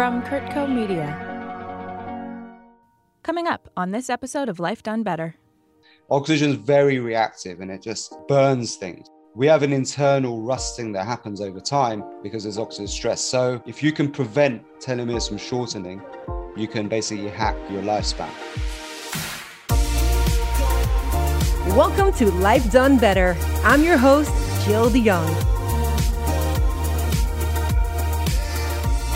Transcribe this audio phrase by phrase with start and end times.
[0.00, 1.08] from CurtCo Media.
[3.22, 5.34] Coming up on this episode of Life Done Better.
[6.10, 9.06] Oxygen is very reactive and it just burns things.
[9.34, 13.20] We have an internal rusting that happens over time because there's oxidative stress.
[13.20, 16.00] So, if you can prevent telomeres from shortening,
[16.56, 18.30] you can basically hack your lifespan.
[21.76, 23.36] Welcome to Life Done Better.
[23.64, 24.32] I'm your host,
[24.64, 25.59] Jill DeYoung.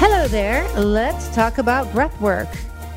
[0.06, 0.68] Hello there.
[0.78, 2.48] Let's talk about breath work.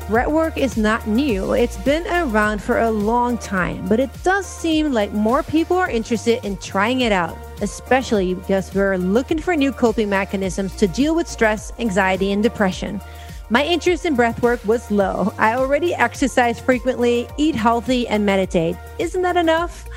[0.08, 1.54] Breath work is not new.
[1.54, 5.88] It's been around for a long time, but it does seem like more people are
[5.88, 11.14] interested in trying it out, especially because we're looking for new coping mechanisms to deal
[11.14, 13.00] with stress, anxiety, and depression.
[13.48, 15.32] My interest in breathwork was low.
[15.38, 18.76] I already exercise frequently, eat healthy, and meditate.
[18.98, 19.88] Isn't that enough?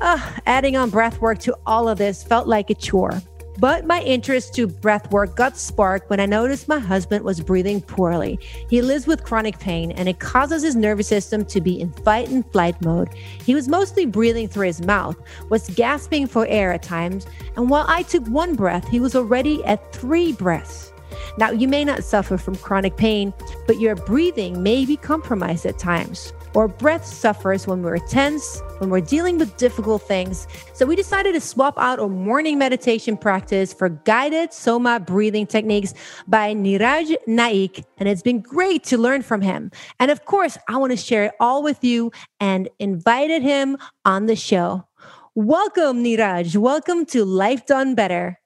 [0.00, 3.20] Uh, adding on breathwork to all of this felt like a chore.
[3.62, 8.40] But my interest to breathwork got sparked when I noticed my husband was breathing poorly.
[8.68, 12.28] He lives with chronic pain and it causes his nervous system to be in fight
[12.28, 13.10] and flight mode.
[13.14, 15.16] He was mostly breathing through his mouth,
[15.48, 19.64] was gasping for air at times, and while I took one breath, he was already
[19.64, 20.92] at three breaths.
[21.38, 23.32] Now, you may not suffer from chronic pain,
[23.68, 26.32] but your breathing may be compromised at times.
[26.54, 30.46] Or breath suffers when we're tense, when we're dealing with difficult things.
[30.74, 35.94] So we decided to swap out our morning meditation practice for guided Soma breathing techniques
[36.28, 37.84] by Niraj Naik.
[37.96, 39.70] And it's been great to learn from him.
[39.98, 44.26] And of course, I want to share it all with you and invited him on
[44.26, 44.86] the show.
[45.34, 46.54] Welcome, Niraj.
[46.56, 48.38] Welcome to Life Done Better.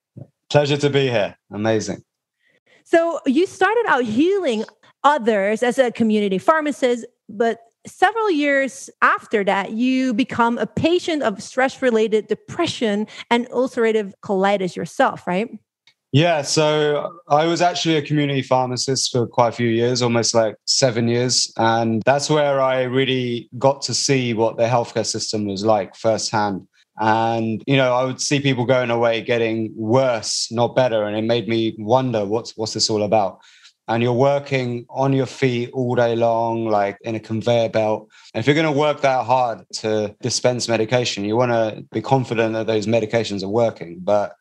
[0.49, 1.37] Pleasure to be here.
[1.51, 2.05] Amazing.
[2.85, 4.65] So you started out healing
[5.03, 11.43] others as a community pharmacist, but several years after that, you become a patient of
[11.43, 15.49] stress related depression and ulcerative colitis yourself, right?
[16.13, 20.57] Yeah, so I was actually a community pharmacist for quite a few years, almost like
[20.65, 21.53] seven years.
[21.59, 26.67] And that's where I really got to see what the healthcare system was like firsthand.
[26.99, 31.05] And, you know, I would see people going away getting worse, not better.
[31.05, 33.41] And it made me wonder what's, what's this all about?
[33.89, 38.09] And you're working on your feet all day long, like in a conveyor belt.
[38.35, 42.03] And if you're going to work that hard to dispense medication, you want to be
[42.03, 43.99] confident that those medications are working.
[44.01, 44.35] But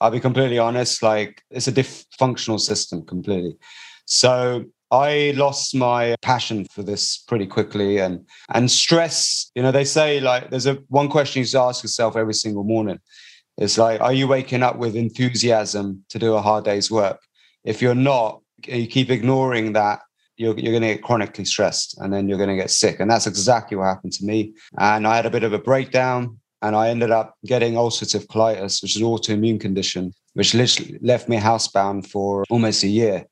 [0.00, 3.56] I'll be completely honest, like it's a dysfunctional system completely.
[4.04, 9.84] So I lost my passion for this pretty quickly and and stress, you know, they
[9.84, 13.00] say like there's a one question you should ask yourself every single morning.
[13.56, 17.20] It's like, are you waking up with enthusiasm to do a hard day's work?
[17.64, 20.00] If you're not, you keep ignoring that,
[20.36, 23.00] you're, you're going to get chronically stressed and then you're going to get sick.
[23.00, 24.54] And that's exactly what happened to me.
[24.78, 28.82] And I had a bit of a breakdown and I ended up getting ulcerative colitis,
[28.82, 33.26] which is an autoimmune condition, which literally left me housebound for almost a year.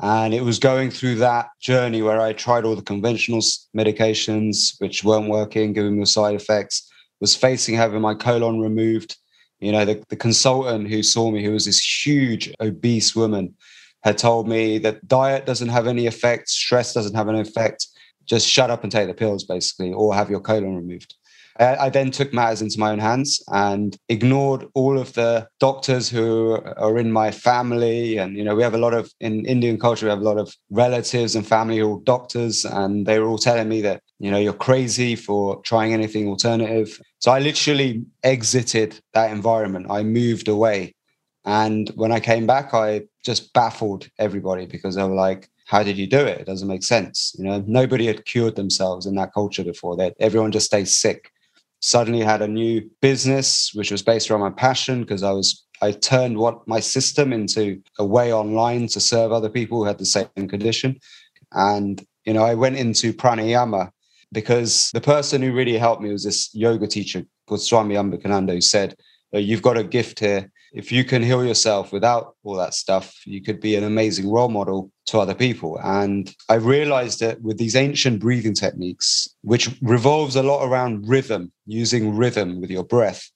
[0.00, 3.40] And it was going through that journey where I tried all the conventional
[3.74, 9.16] medications, which weren't working, giving me side effects, was facing having my colon removed.
[9.58, 13.54] You know, the, the consultant who saw me, who was this huge, obese woman,
[14.02, 17.86] had told me that diet doesn't have any effect, stress doesn't have an effect.
[18.24, 21.14] Just shut up and take the pills, basically, or have your colon removed.
[21.58, 26.60] I then took matters into my own hands and ignored all of the doctors who
[26.76, 28.18] are in my family.
[28.18, 30.36] And, you know, we have a lot of, in Indian culture, we have a lot
[30.36, 32.66] of relatives and family who are doctors.
[32.66, 37.00] And they were all telling me that, you know, you're crazy for trying anything alternative.
[37.20, 39.86] So I literally exited that environment.
[39.88, 40.94] I moved away.
[41.46, 45.96] And when I came back, I just baffled everybody because they were like, how did
[45.96, 46.40] you do it?
[46.40, 47.34] It doesn't make sense.
[47.38, 49.96] You know, nobody had cured themselves in that culture before.
[49.96, 51.30] That everyone just stays sick
[51.80, 55.92] suddenly had a new business which was based around my passion because I was I
[55.92, 60.06] turned what my system into a way online to serve other people who had the
[60.06, 60.98] same condition.
[61.52, 63.90] And you know, I went into pranayama
[64.32, 68.60] because the person who really helped me was this yoga teacher called Swami Ambikananda who
[68.60, 68.96] said,
[69.32, 73.18] oh, You've got a gift here if you can heal yourself without all that stuff,
[73.24, 75.80] you could be an amazing role model to other people.
[75.82, 81.50] And I realized that with these ancient breathing techniques, which revolves a lot around rhythm,
[81.64, 83.26] using rhythm with your breath,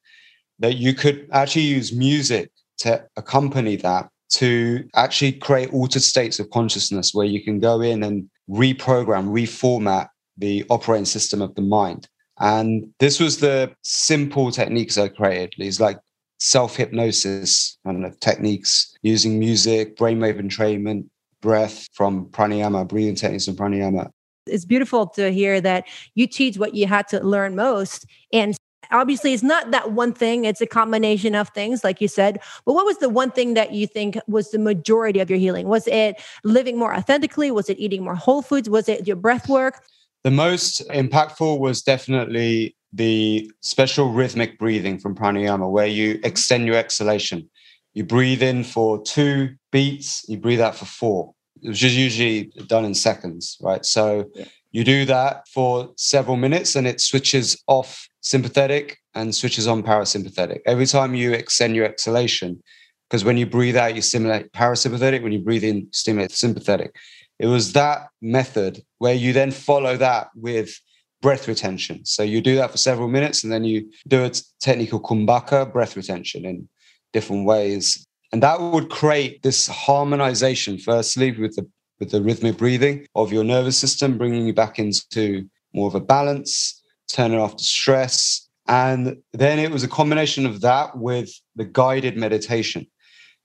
[0.59, 2.51] that you could actually use music
[2.81, 8.03] to accompany that to actually create altered states of consciousness where you can go in
[8.03, 12.07] and reprogram, reformat the operating system of the mind.
[12.39, 15.55] And this was the simple techniques I created.
[15.57, 15.99] These like
[16.41, 21.07] self hypnosis and techniques using music, brainwave entrainment,
[21.41, 24.11] breath from pranayama, breathing techniques from pranayama.
[24.47, 28.07] It's beautiful to hear that you teach what you had to learn most.
[28.33, 28.57] And
[28.91, 32.41] obviously it's not that one thing, it's a combination of things, like you said.
[32.65, 35.69] But what was the one thing that you think was the majority of your healing?
[35.69, 37.51] Was it living more authentically?
[37.51, 38.69] Was it eating more whole foods?
[38.69, 39.85] Was it your breath work?
[40.25, 46.77] The most impactful was definitely the special rhythmic breathing from pranayama, where you extend your
[46.77, 47.49] exhalation.
[47.95, 52.85] You breathe in for two beats, you breathe out for four, which is usually done
[52.85, 53.85] in seconds, right?
[53.85, 54.45] So yeah.
[54.73, 60.61] you do that for several minutes and it switches off sympathetic and switches on parasympathetic.
[60.67, 62.63] Every time you extend your exhalation,
[63.09, 66.95] because when you breathe out, you stimulate parasympathetic, when you breathe in, you stimulate sympathetic.
[67.41, 70.79] It was that method where you then follow that with
[71.23, 72.05] breath retention.
[72.05, 74.31] So you do that for several minutes and then you do a
[74.61, 76.69] technique called kumbhaka, breath retention in
[77.13, 78.07] different ways.
[78.33, 81.69] And that would create this harmonization, firstly, with the
[81.99, 86.01] with the rhythmic breathing of your nervous system, bringing you back into more of a
[86.01, 88.49] balance, turning off the stress.
[88.67, 92.87] And then it was a combination of that with the guided meditation.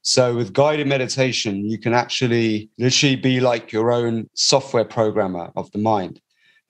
[0.04, 5.72] So with guided meditation, you can actually literally be like your own software programmer of
[5.72, 6.22] the mind.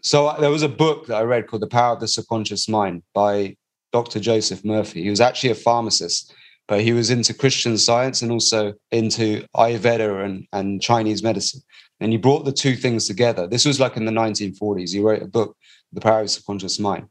[0.05, 2.69] So uh, there was a book that I read called The Power of the Subconscious
[2.69, 3.57] Mind by
[3.91, 4.19] Dr.
[4.19, 5.01] Joseph Murphy.
[5.01, 6.31] He was actually a pharmacist,
[6.67, 11.61] but he was into Christian science and also into Ayurveda and, and Chinese medicine.
[12.01, 13.47] And he brought the two things together.
[13.47, 14.93] This was like in the 1940s.
[14.93, 15.57] He wrote a book,
[15.91, 17.07] The Power of the Subconscious Mind.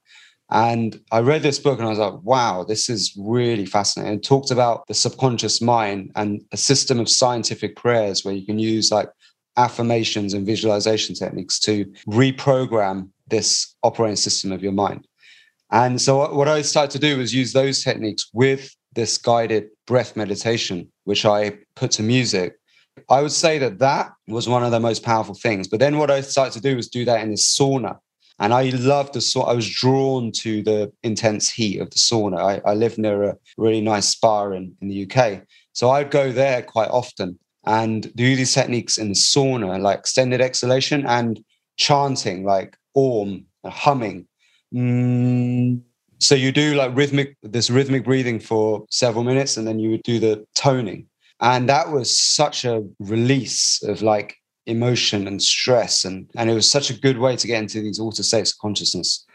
[0.53, 4.19] And I read this book and I was like, wow, this is really fascinating.
[4.19, 8.61] It talked about the subconscious mind and a system of scientific prayers where you can
[8.61, 9.09] use like
[9.57, 15.07] affirmations and visualization techniques to reprogram this operating system of your mind.
[15.71, 20.17] And so, what I started to do was use those techniques with this guided breath
[20.17, 22.55] meditation, which I put to music.
[23.11, 25.67] I would say that that was one of the most powerful things.
[25.67, 27.99] But then, what I started to do was do that in the sauna.
[28.41, 29.49] And I loved the sauna.
[29.49, 32.39] I was drawn to the intense heat of the sauna.
[32.39, 35.43] I, I live near a really nice spa in, in the UK.
[35.73, 40.41] So I'd go there quite often and do these techniques in the sauna, like extended
[40.41, 41.43] exhalation and
[41.77, 44.27] chanting, like om, humming.
[44.75, 45.81] Mm.
[46.19, 50.03] So you do like rhythmic, this rhythmic breathing for several minutes, and then you would
[50.03, 51.07] do the toning.
[51.41, 54.37] And that was such a release of like
[54.67, 56.05] emotion and stress.
[56.05, 58.59] And, and it was such a good way to get into these altered states of
[58.59, 59.27] consciousness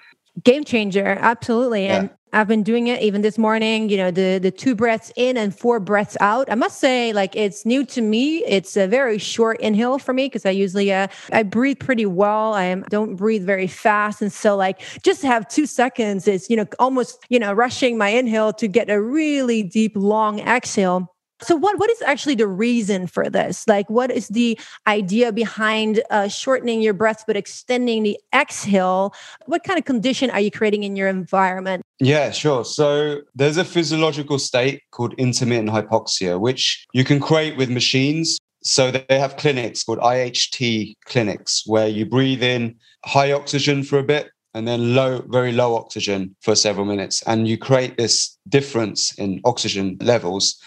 [0.43, 1.85] game changer absolutely.
[1.85, 1.99] Yeah.
[1.99, 5.35] and i've been doing it even this morning you know the the two breaths in
[5.35, 6.47] and four breaths out.
[6.51, 8.43] I must say like it's new to me.
[8.45, 12.53] It's a very short inhale for me because i usually uh, i breathe pretty well.
[12.53, 14.21] I am, don't breathe very fast.
[14.21, 18.09] And so like just have two seconds is you know almost you know rushing my
[18.09, 23.07] inhale to get a really deep long exhale so what what is actually the reason
[23.07, 23.67] for this?
[23.67, 29.13] Like what is the idea behind uh, shortening your breath but extending the exhale?
[29.45, 31.83] What kind of condition are you creating in your environment?
[31.99, 32.65] Yeah, sure.
[32.65, 38.37] So there's a physiological state called intermittent hypoxia, which you can create with machines.
[38.61, 42.75] So they have clinics called IHT clinics where you breathe in
[43.05, 47.21] high oxygen for a bit and then low, very low oxygen for several minutes.
[47.23, 50.59] And you create this difference in oxygen levels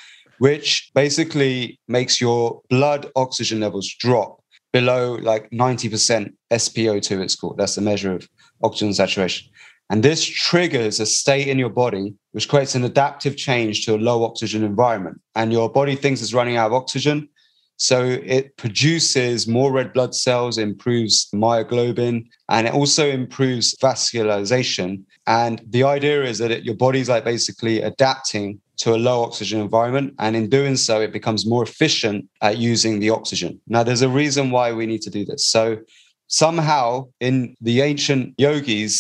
[0.43, 4.43] which basically makes your blood oxygen levels drop
[4.73, 7.59] below like 90% SpO2, it's called.
[7.59, 8.29] That's the measure of
[8.61, 9.49] oxygen saturation.
[9.89, 13.99] And this triggers a state in your body which creates an adaptive change to a
[13.99, 15.21] low oxygen environment.
[15.37, 17.29] And your body thinks it's running out of oxygen.
[17.77, 25.05] So it produces more red blood cells, improves myoglobin, and it also improves vascularization.
[25.29, 29.60] And the idea is that it, your body's like basically adapting to a low oxygen
[29.60, 30.12] environment.
[30.19, 33.60] And in doing so, it becomes more efficient at using the oxygen.
[33.69, 35.46] Now, there's a reason why we need to do this.
[35.46, 35.79] So,
[36.27, 38.93] somehow in the ancient yogis,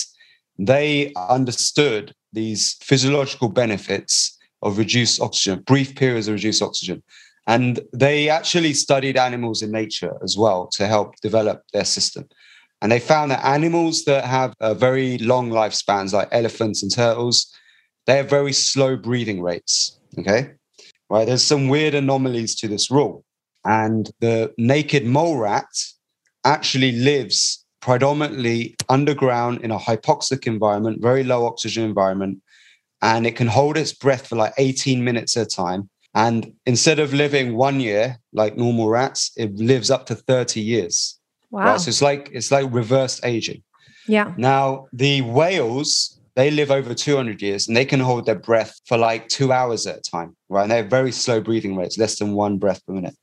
[0.56, 7.02] they understood these physiological benefits of reduced oxygen, brief periods of reduced oxygen.
[7.48, 12.28] And they actually studied animals in nature as well to help develop their system.
[12.80, 17.52] And they found that animals that have uh, very long lifespans, like elephants and turtles,
[18.06, 19.98] they have very slow breathing rates.
[20.18, 20.52] Okay.
[21.10, 21.26] Right.
[21.26, 23.24] There's some weird anomalies to this rule.
[23.64, 25.68] And the naked mole rat
[26.44, 32.42] actually lives predominantly underground in a hypoxic environment, very low oxygen environment.
[33.02, 35.90] And it can hold its breath for like 18 minutes at a time.
[36.14, 41.18] And instead of living one year like normal rats, it lives up to 30 years.
[41.50, 41.64] Wow.
[41.64, 41.80] Right?
[41.80, 43.62] So it's like it's like reverse aging.
[44.06, 44.32] Yeah.
[44.36, 48.96] Now the whales they live over 200 years and they can hold their breath for
[48.96, 50.62] like two hours at a time, right?
[50.62, 53.16] And they have very slow breathing rates, less than one breath per minute.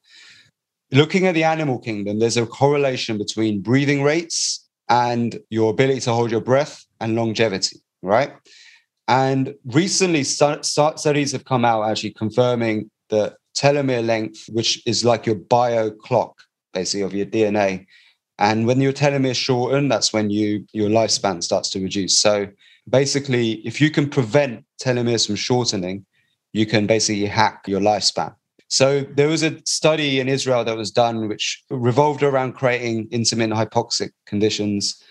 [0.92, 6.14] Looking at the animal kingdom, there's a correlation between breathing rates and your ability to
[6.14, 8.34] hold your breath and longevity, right?
[9.08, 15.26] And recently, st- studies have come out actually confirming that telomere length, which is like
[15.26, 16.42] your bio clock,
[16.74, 17.86] basically, of your DNA.
[18.38, 22.20] And when your telomere shorten, that's when you your lifespan starts to reduce.
[22.20, 22.48] So
[22.90, 26.06] basically, if you can prevent telomeres from shortening,
[26.54, 28.34] you can basically hack your lifespan.
[28.70, 33.60] So there was a study in Israel that was done which revolved around creating intermittent
[33.60, 35.02] hypoxic conditions.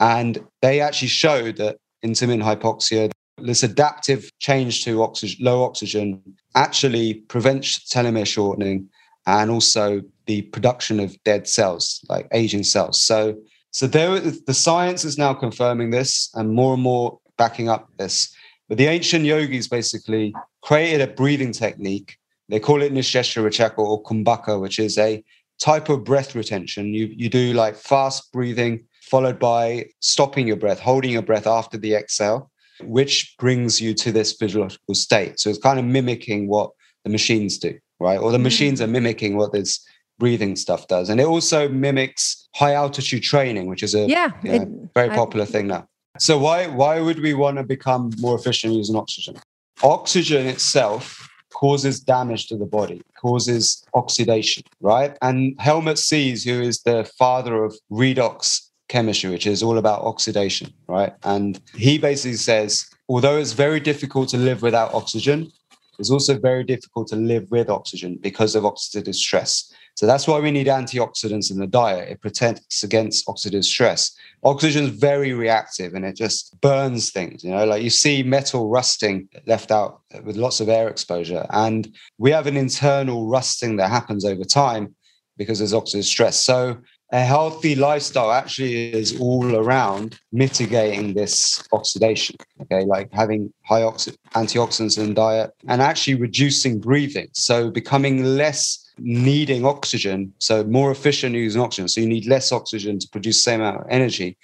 [0.00, 6.20] And they actually showed that intermittent hypoxia, this adaptive change to oxygen, low oxygen,
[6.56, 8.88] actually prevents telomere shortening
[9.26, 13.00] and also the production of dead cells, like aging cells.
[13.00, 13.36] So,
[13.70, 18.34] so there, the science is now confirming this and more and more backing up this.
[18.68, 24.02] But the ancient yogis basically created a breathing technique they call it Nishesha Rechaka or
[24.02, 25.24] Kumbhaka, which is a
[25.60, 26.92] type of breath retention.
[26.92, 31.78] You, you do like fast breathing, followed by stopping your breath, holding your breath after
[31.78, 32.50] the exhale,
[32.82, 35.40] which brings you to this physiological state.
[35.40, 36.70] So it's kind of mimicking what
[37.04, 38.18] the machines do, right?
[38.18, 38.42] Or the mm.
[38.42, 39.84] machines are mimicking what this
[40.18, 41.08] breathing stuff does.
[41.08, 45.08] And it also mimics high altitude training, which is a yeah, you know, it, very
[45.08, 45.88] popular I, thing now.
[46.18, 49.36] So why why would we want to become more efficient using oxygen?
[49.82, 55.16] Oxygen itself causes damage to the body, causes oxidation, right?
[55.22, 60.72] And Helmut Sies, who is the father of redox chemistry, which is all about oxidation,
[60.86, 61.12] right?
[61.24, 65.50] And he basically says, although it's very difficult to live without oxygen,
[65.98, 69.72] it's also very difficult to live with oxygen because of oxidative stress.
[69.94, 72.08] So that's why we need antioxidants in the diet.
[72.08, 74.16] It protects against oxidative stress.
[74.42, 77.44] Oxygen is very reactive and it just burns things.
[77.44, 81.46] You know, like you see metal rusting left out with lots of air exposure.
[81.50, 84.94] And we have an internal rusting that happens over time
[85.36, 86.42] because there's oxidative stress.
[86.42, 86.78] So
[87.12, 92.34] a healthy lifestyle actually is all around mitigating this oxidation.
[92.62, 97.28] Okay, like having high oxi- antioxidants in diet and actually reducing breathing.
[97.32, 102.98] So becoming less needing oxygen, so more efficient using oxygen, so you need less oxygen
[102.98, 104.36] to produce the same amount of energy,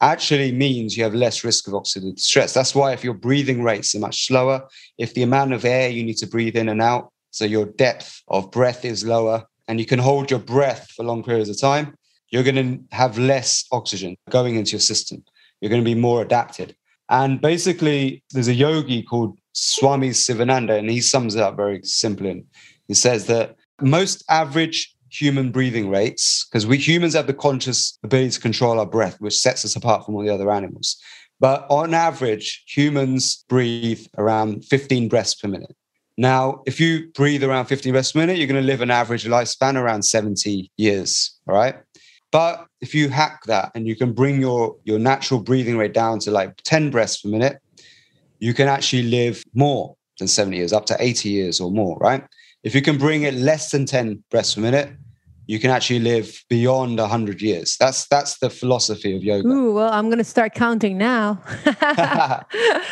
[0.00, 2.52] actually means you have less risk of oxidative stress.
[2.52, 4.62] That's why if your breathing rates are much slower,
[4.98, 8.22] if the amount of air you need to breathe in and out, so your depth
[8.28, 11.94] of breath is lower, and you can hold your breath for long periods of time,
[12.30, 15.24] you're going to have less oxygen going into your system.
[15.60, 16.76] You're going to be more adapted.
[17.08, 22.44] And basically, there's a yogi called Swami Sivananda, and he sums it up very simply.
[22.88, 28.30] He says that most average human breathing rates, because we humans have the conscious ability
[28.30, 31.00] to control our breath, which sets us apart from all the other animals.
[31.38, 35.74] But on average, humans breathe around 15 breaths per minute.
[36.16, 39.26] Now, if you breathe around 15 breaths per minute, you're going to live an average
[39.26, 41.38] lifespan around 70 years.
[41.46, 41.76] All right.
[42.32, 46.18] But if you hack that and you can bring your, your natural breathing rate down
[46.20, 47.58] to like 10 breaths per minute,
[48.38, 52.24] you can actually live more than 70 years, up to 80 years or more, right?
[52.66, 54.90] If you can bring it less than 10 breaths per minute,
[55.46, 57.76] you can actually live beyond 100 years.
[57.78, 59.46] That's that's the philosophy of yoga.
[59.46, 61.40] Ooh, well, I'm going to start counting now.
[61.64, 62.42] yeah.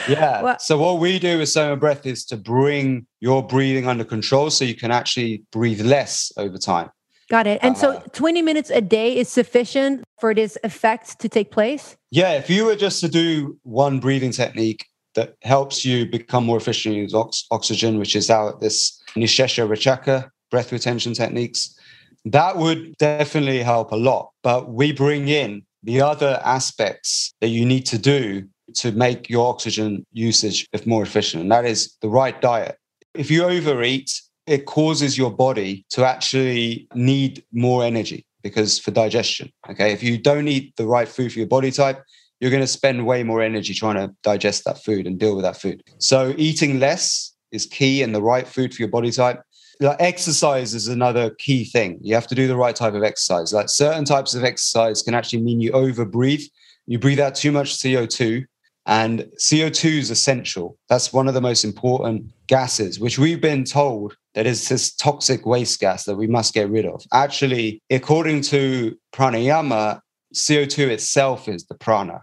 [0.45, 4.49] Well, so what we do with Soma Breath is to bring your breathing under control
[4.49, 6.91] so you can actually breathe less over time.
[7.29, 7.59] Got it.
[7.61, 11.97] And uh, so 20 minutes a day is sufficient for this effect to take place?
[12.13, 16.59] Yeah, if you were just to do one breathing technique that helps you become more
[16.59, 21.77] efficient with ox- oxygen, which is out this Nishesha Rechaka breath retention techniques.
[22.25, 24.31] That would definitely help a lot.
[24.43, 29.49] But we bring in the other aspects that you need to do to make your
[29.49, 31.43] oxygen usage more efficient.
[31.43, 32.79] And that is the right diet.
[33.15, 34.11] If you overeat,
[34.47, 39.51] it causes your body to actually need more energy because for digestion.
[39.69, 39.93] Okay.
[39.93, 42.03] If you don't eat the right food for your body type,
[42.41, 45.45] you're going to spend way more energy trying to digest that food and deal with
[45.45, 45.83] that food.
[45.99, 49.43] So eating less is key and the right food for your body type.
[49.81, 51.99] Like exercise is another key thing.
[52.01, 53.53] You have to do the right type of exercise.
[53.53, 56.45] Like certain types of exercise can actually mean you overbreathe.
[56.87, 58.45] You breathe out too much CO2,
[58.87, 60.77] and CO2 is essential.
[60.89, 65.47] That's one of the most important gases, which we've been told that is this toxic
[65.47, 67.03] waste gas that we must get rid of.
[67.13, 70.01] Actually, according to pranayama,
[70.35, 72.23] CO2 itself is the prana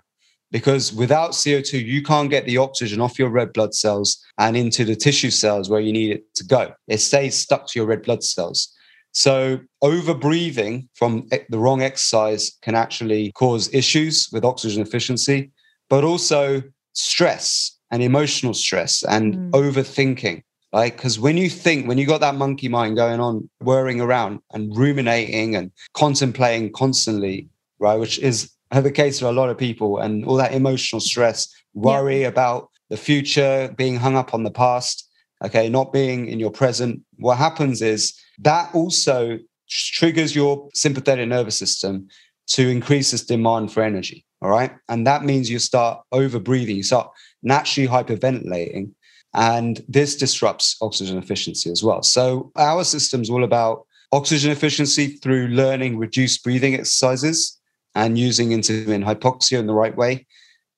[0.52, 4.84] because without CO2, you can't get the oxygen off your red blood cells and into
[4.84, 6.74] the tissue cells where you need it to go.
[6.88, 8.74] It stays stuck to your red blood cells.
[9.14, 15.52] So, over breathing from the wrong exercise can actually cause issues with oxygen efficiency,
[15.90, 19.52] but also stress and emotional stress and mm.
[19.52, 20.44] overthinking.
[20.72, 24.40] Like, because when you think, when you got that monkey mind going on, whirring around
[24.54, 29.98] and ruminating and contemplating constantly, right, which is the case for a lot of people
[30.00, 32.28] and all that emotional stress, worry yeah.
[32.28, 35.10] about the future, being hung up on the past,
[35.44, 39.38] okay, not being in your present, what happens is that also
[39.70, 42.08] triggers your sympathetic nervous system
[42.48, 44.26] to increase this demand for energy.
[44.42, 44.72] All right.
[44.90, 47.10] And that means you start over breathing, you start
[47.44, 48.92] naturally hyperventilating.
[49.34, 52.04] And this disrupts oxygen efficiency as well.
[52.04, 57.61] So our system's all about oxygen efficiency through learning reduced breathing exercises
[57.96, 60.26] and using intermittent hypoxia in the right way,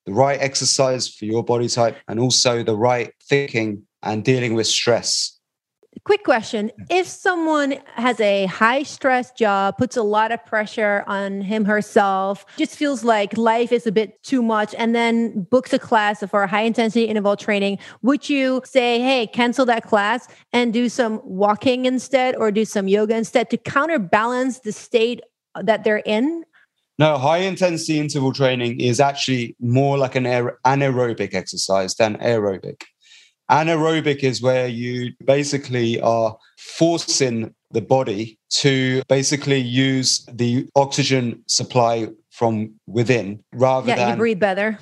[0.05, 4.67] the right exercise for your body type, and also the right thinking and dealing with
[4.67, 5.39] stress.
[6.05, 6.71] Quick question.
[6.89, 12.45] If someone has a high stress job puts a lot of pressure on him herself
[12.57, 16.47] just feels like life is a bit too much and then books a class for
[16.47, 21.85] high intensity interval training would you say hey cancel that class and do some walking
[21.85, 25.21] instead or do some yoga instead to counterbalance the state
[25.61, 26.43] that they're in
[26.99, 32.83] no, high intensity interval training is actually more like an anaerobic exercise than aerobic.
[33.49, 42.07] Anaerobic is where you basically are forcing the body to basically use the oxygen supply
[42.29, 44.09] from within rather yeah, than.
[44.09, 44.77] you breathe better.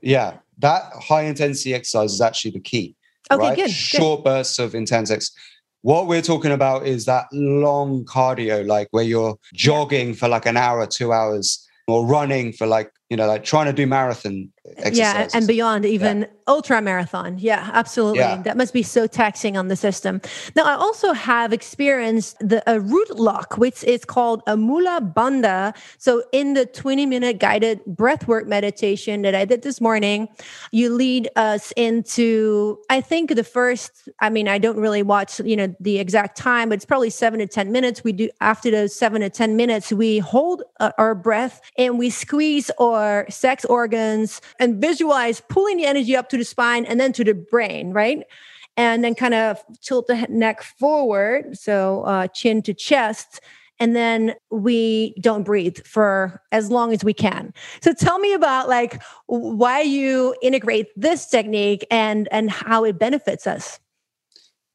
[0.00, 2.94] Yeah, that high intensity exercise is actually the key.
[3.30, 3.56] Okay, right?
[3.56, 3.70] good.
[3.70, 4.30] Short good.
[4.30, 5.36] bursts of intense exercise.
[5.86, 10.56] What we're talking about is that long cardio, like where you're jogging for like an
[10.56, 14.98] hour, two hours, or running for like you know like trying to do marathon exercises.
[14.98, 16.26] yeah and beyond even yeah.
[16.48, 18.42] ultra marathon yeah absolutely yeah.
[18.42, 20.20] that must be so taxing on the system
[20.54, 25.74] now i also have experienced the a root lock which is called a mula bandha
[25.98, 30.28] so in the 20 minute guided breathwork meditation that i did this morning
[30.72, 35.56] you lead us into i think the first i mean i don't really watch you
[35.56, 38.94] know the exact time but it's probably seven to ten minutes we do after those
[38.94, 44.40] seven to ten minutes we hold uh, our breath and we squeeze our sex organs
[44.58, 48.22] and visualize pulling the energy up to the spine and then to the brain, right?
[48.76, 53.40] And then kind of tilt the neck forward, so uh, chin to chest.
[53.78, 57.52] And then we don't breathe for as long as we can.
[57.82, 63.46] So tell me about like why you integrate this technique and and how it benefits
[63.46, 63.78] us.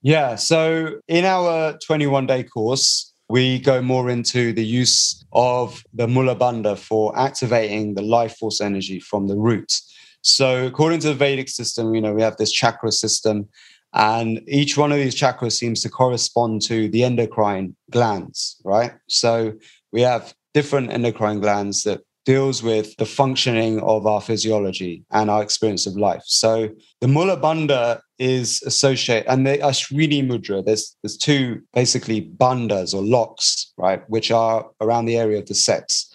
[0.01, 0.35] Yeah.
[0.35, 6.35] So in our 21 day course, we go more into the use of the Mula
[6.35, 9.79] Bandha for activating the life force energy from the root.
[10.21, 13.47] So, according to the Vedic system, you know, we have this chakra system,
[13.93, 18.91] and each one of these chakras seems to correspond to the endocrine glands, right?
[19.07, 19.53] So,
[19.93, 25.41] we have different endocrine glands that deals with the functioning of our physiology and our
[25.41, 26.21] experience of life.
[26.25, 32.93] So the Mula Bandha is associated, and the Ashwini Mudra, there's, there's two basically bandhas
[32.93, 36.13] or locks, right, which are around the area of the sex.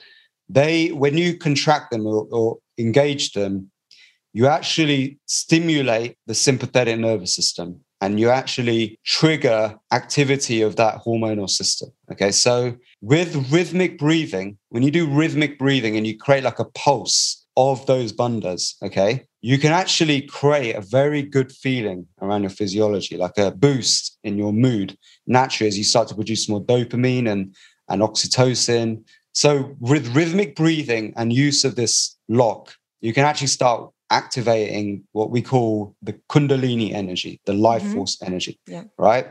[0.48, 3.70] They, when you contract them or, or engage them,
[4.32, 11.48] you actually stimulate the sympathetic nervous system and you actually trigger activity of that hormonal
[11.48, 11.88] system.
[12.12, 16.66] Okay, so with rhythmic breathing, when you do rhythmic breathing and you create like a
[16.66, 22.50] pulse of those bandhas, okay, you can actually create a very good feeling around your
[22.50, 27.30] physiology, like a boost in your mood naturally as you start to produce more dopamine
[27.30, 27.54] and,
[27.88, 29.04] and oxytocin.
[29.34, 35.30] So, with rhythmic breathing and use of this lock, you can actually start activating what
[35.30, 37.94] we call the kundalini energy, the life mm-hmm.
[37.94, 38.82] force energy, yeah.
[38.98, 39.28] right?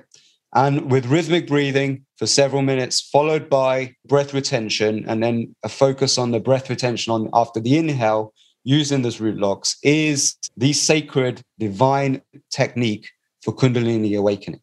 [0.54, 6.18] And with rhythmic breathing for several minutes, followed by breath retention, and then a focus
[6.18, 8.34] on the breath retention on after the inhale,
[8.66, 13.08] using those root locks, is the sacred divine technique
[13.42, 14.60] for Kundalini awakening.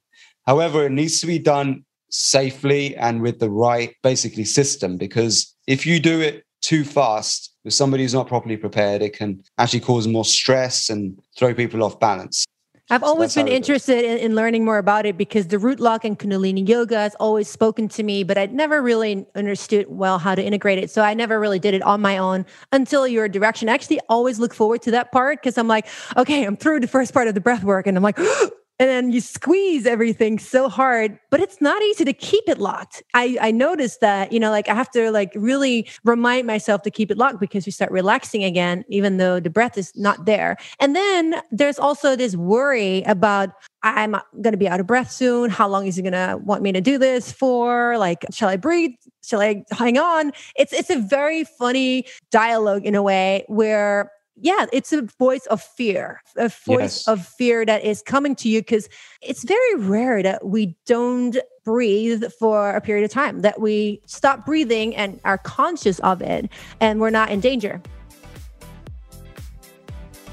[0.46, 5.86] However, it needs to be done safely and with the right basically system because if
[5.86, 10.06] you do it too fast, if somebody who's not properly prepared, it can actually cause
[10.06, 12.44] more stress and throw people off balance.
[12.92, 16.18] I've always been interested in, in, learning more about it because the root lock and
[16.18, 20.44] Kundalini yoga has always spoken to me, but I'd never really understood well how to
[20.44, 20.90] integrate it.
[20.90, 23.70] So I never really did it on my own until your direction.
[23.70, 25.86] I actually always look forward to that part because I'm like,
[26.18, 27.86] okay, I'm through the first part of the breath work.
[27.86, 28.50] And I'm like, oh,
[28.82, 33.00] and then you squeeze everything so hard but it's not easy to keep it locked.
[33.14, 36.90] I i noticed that you know like i have to like really remind myself to
[36.90, 40.56] keep it locked because you start relaxing again even though the breath is not there.
[40.80, 43.50] And then there's also this worry about
[43.84, 45.48] i'm going to be out of breath soon.
[45.48, 47.96] How long is he going to want me to do this for?
[47.98, 48.96] Like shall i breathe?
[49.22, 50.32] Shall i hang on?
[50.56, 55.60] It's it's a very funny dialogue in a way where yeah, it's a voice of
[55.60, 57.08] fear, a voice yes.
[57.08, 58.88] of fear that is coming to you because
[59.20, 64.44] it's very rare that we don't breathe for a period of time, that we stop
[64.46, 67.80] breathing and are conscious of it and we're not in danger.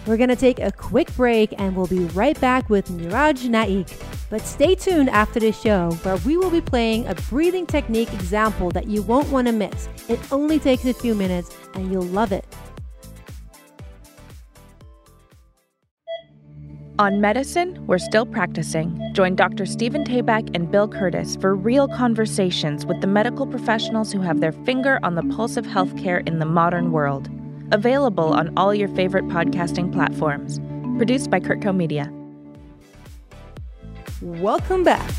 [0.07, 3.87] We're going to take a quick break and we'll be right back with Niraj Naik.
[4.29, 8.71] But stay tuned after the show where we will be playing a breathing technique example
[8.71, 9.89] that you won't want to miss.
[10.07, 12.45] It only takes a few minutes and you'll love it.
[16.99, 18.99] On medicine, we're still practicing.
[19.13, 19.65] Join Dr.
[19.65, 24.51] Stephen Tabak and Bill Curtis for real conversations with the medical professionals who have their
[24.51, 27.29] finger on the pulse of healthcare in the modern world.
[27.71, 30.59] Available on all your favorite podcasting platforms.
[30.97, 32.11] Produced by CurtCo Media.
[34.21, 35.09] Welcome back.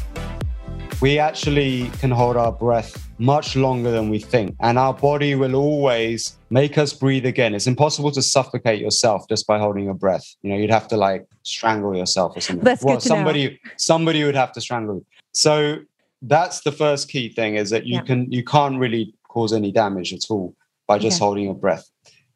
[1.00, 5.54] We actually can hold our breath much longer than we think, and our body will
[5.54, 7.54] always make us breathe again.
[7.54, 10.24] It's impossible to suffocate yourself just by holding your breath.
[10.42, 12.64] You know, you'd have to like strangle yourself or something.
[12.64, 13.70] That's well, good to somebody know.
[13.78, 15.06] somebody would have to strangle you.
[15.32, 15.78] So
[16.20, 18.02] that's the first key thing is that you Yeah.
[18.02, 20.54] can you can't really cause any damage at all
[20.86, 21.24] by just Okay.
[21.24, 21.84] holding your breath.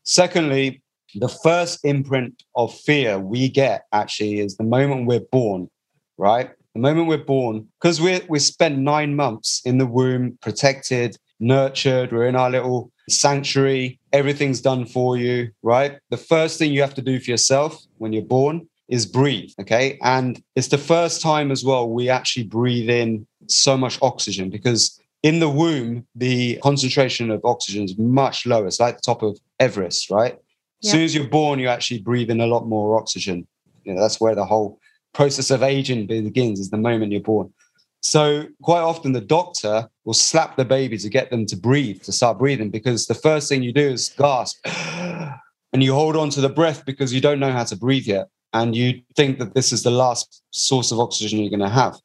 [0.05, 0.81] Secondly,
[1.17, 5.69] the first imprint of fear we get actually is the moment we're born,
[6.17, 6.51] right?
[6.75, 12.13] The moment we're born, because we we spent nine months in the womb, protected, nurtured,
[12.13, 15.99] we're in our little sanctuary, everything's done for you, right?
[16.11, 19.99] The first thing you have to do for yourself when you're born is breathe, okay?
[20.03, 25.01] And it's the first time as well we actually breathe in so much oxygen because
[25.23, 28.67] in the womb, the concentration of oxygen is much lower.
[28.67, 30.37] It's like the top of Everest, right?
[30.83, 33.47] As soon as you're born, you actually breathe in a lot more oxygen.
[33.85, 34.79] You know, that's where the whole
[35.15, 37.53] process of aging begins, is the moment you're born.
[38.01, 42.13] So quite often the doctor will slap the baby to get them to breathe, to
[42.13, 44.59] start breathing, because the first thing you do is gasp
[45.73, 48.29] and you hold on to the breath because you don't know how to breathe yet.
[48.53, 51.97] And you think that this is the last source of oxygen you're going to have.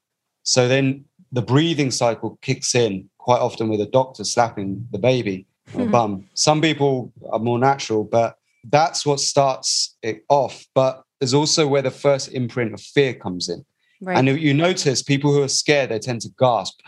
[0.43, 5.45] So then the breathing cycle kicks in quite often with a doctor slapping the baby
[5.75, 5.91] on the Mhm.
[5.91, 6.25] bum.
[6.33, 10.65] Some people are more natural, but that's what starts it off.
[10.73, 13.65] But there's also where the first imprint of fear comes in.
[14.01, 14.17] Right.
[14.17, 16.79] And if you notice people who are scared, they tend to gasp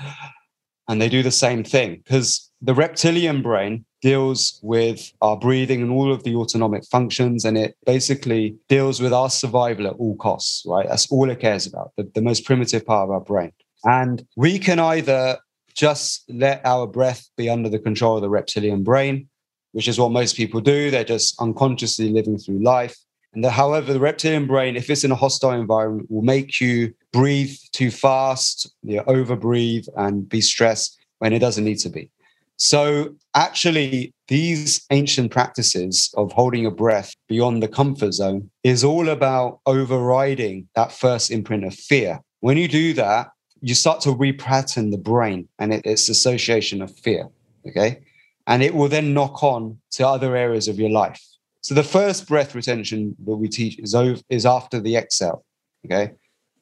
[0.87, 5.91] and they do the same thing because the reptilian brain deals with our breathing and
[5.91, 7.45] all of the autonomic functions.
[7.45, 10.87] And it basically deals with our survival at all costs, right?
[10.87, 13.51] That's all it cares about, the, the most primitive part of our brain.
[13.83, 15.37] And we can either
[15.73, 19.29] just let our breath be under the control of the reptilian brain,
[19.71, 20.91] which is what most people do.
[20.91, 22.95] They're just unconsciously living through life.
[23.33, 26.93] And the, however, the reptilian brain, if it's in a hostile environment, will make you
[27.13, 32.09] breathe too fast, you know, overbreathe, and be stressed when it doesn't need to be.
[32.57, 39.09] So, actually, these ancient practices of holding your breath beyond the comfort zone is all
[39.09, 42.19] about overriding that first imprint of fear.
[42.41, 46.95] When you do that, you start to repattern the brain and it, it's association of
[46.99, 47.29] fear.
[47.67, 48.01] Okay.
[48.47, 51.21] And it will then knock on to other areas of your life.
[51.61, 55.45] So the first breath retention that we teach is over, is after the exhale,
[55.85, 56.13] okay,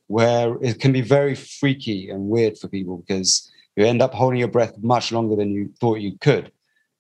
[0.08, 4.40] where it can be very freaky and weird for people because you end up holding
[4.40, 6.52] your breath much longer than you thought you could,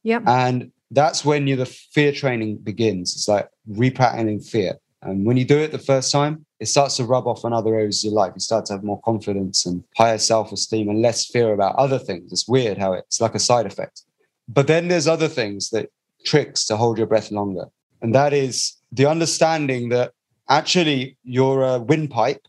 [0.03, 0.23] Yep.
[0.27, 3.13] and that's when you the fear training begins.
[3.15, 7.03] It's like repatterning fear, and when you do it the first time, it starts to
[7.03, 8.33] rub off on other areas of your life.
[8.35, 12.31] You start to have more confidence and higher self-esteem and less fear about other things.
[12.31, 14.03] It's weird how it's like a side effect.
[14.47, 15.89] But then there's other things that
[16.25, 17.65] tricks to hold your breath longer.
[18.01, 20.13] And that is the understanding that
[20.49, 22.41] actually your windpipe,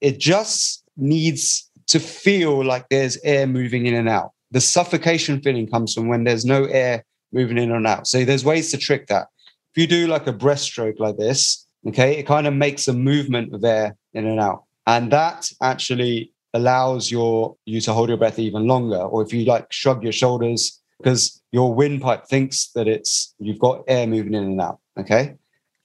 [0.00, 4.32] it just needs to feel like there's air moving in and out.
[4.50, 8.06] The suffocation feeling comes from when there's no air moving in and out.
[8.06, 9.28] So there's ways to trick that.
[9.74, 13.54] If you do like a breaststroke like this, okay, it kind of makes a movement
[13.54, 14.64] of air in and out.
[14.86, 19.00] And that actually allows your you to hold your breath even longer.
[19.00, 23.82] Or if you like shrug your shoulders, because your windpipe thinks that it's you've got
[23.86, 24.78] air moving in and out.
[24.98, 25.34] Okay.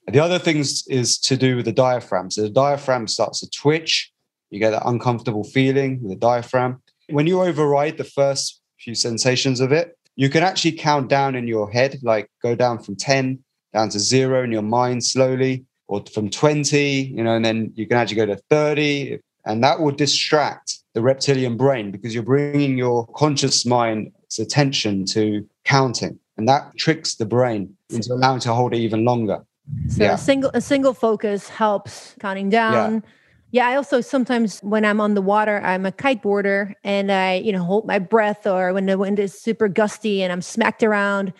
[0.08, 2.30] The other things is to do with the diaphragm.
[2.30, 4.10] So the diaphragm starts to twitch.
[4.50, 6.82] You get that uncomfortable feeling with the diaphragm.
[7.08, 11.46] When you override the first few sensations of it, you can actually count down in
[11.46, 13.38] your head, like go down from 10
[13.72, 17.86] down to zero in your mind slowly, or from 20, you know, and then you
[17.86, 19.18] can actually go to 30.
[19.46, 25.48] And that will distract the reptilian brain because you're bringing your conscious mind's attention to
[25.64, 26.18] counting.
[26.36, 29.44] And that tricks the brain into allowing to hold it even longer.
[29.88, 30.14] So Yeah.
[30.14, 33.02] a single a single focus helps counting down.
[33.50, 33.68] Yeah.
[33.68, 37.62] I also sometimes when I'm on the water, I'm a kiteboarder and I, you know,
[37.62, 41.32] hold my breath or when the wind is super gusty and I'm smacked around.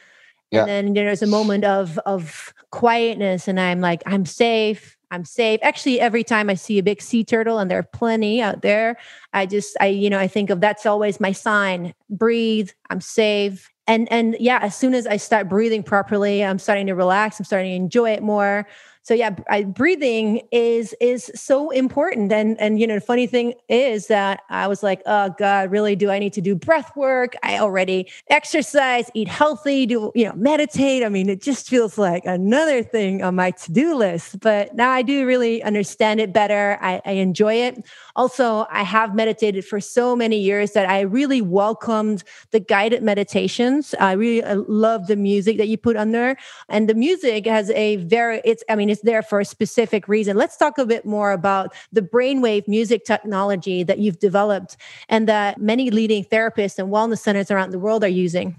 [0.50, 0.66] Yeah.
[0.66, 4.96] And then there's a moment of of quietness and I'm like, I'm safe.
[5.10, 5.60] I'm safe.
[5.62, 8.96] Actually, every time I see a big sea turtle, and there are plenty out there,
[9.34, 11.92] I just, I, you know, I think of that's always my sign.
[12.08, 12.70] Breathe.
[12.88, 13.70] I'm safe.
[13.86, 17.40] And and yeah, as soon as I start breathing properly, I'm starting to relax.
[17.40, 18.66] I'm starting to enjoy it more.
[19.02, 22.32] So yeah I, breathing is is so important.
[22.32, 25.96] And and you know the funny thing is that i was like oh god really?
[25.96, 27.34] Do i need to do breath work?
[27.42, 31.02] I already exercise eat healthy do you know meditate.
[31.02, 35.02] I mean it just feels like another thing on my to-do list but now i
[35.02, 36.78] do really understand it better.
[36.80, 37.84] I, I enjoy it.
[38.14, 43.94] Also i have meditated for so many years that i really welcomed the guided meditations.
[43.98, 46.36] I really love the music that you put on there.
[46.68, 50.36] And the music has a very it's i mean it's there for a specific reason
[50.36, 54.76] let's talk a bit more about the brainwave music technology that you've developed
[55.08, 58.54] and that many leading therapists and wellness centers around the world are using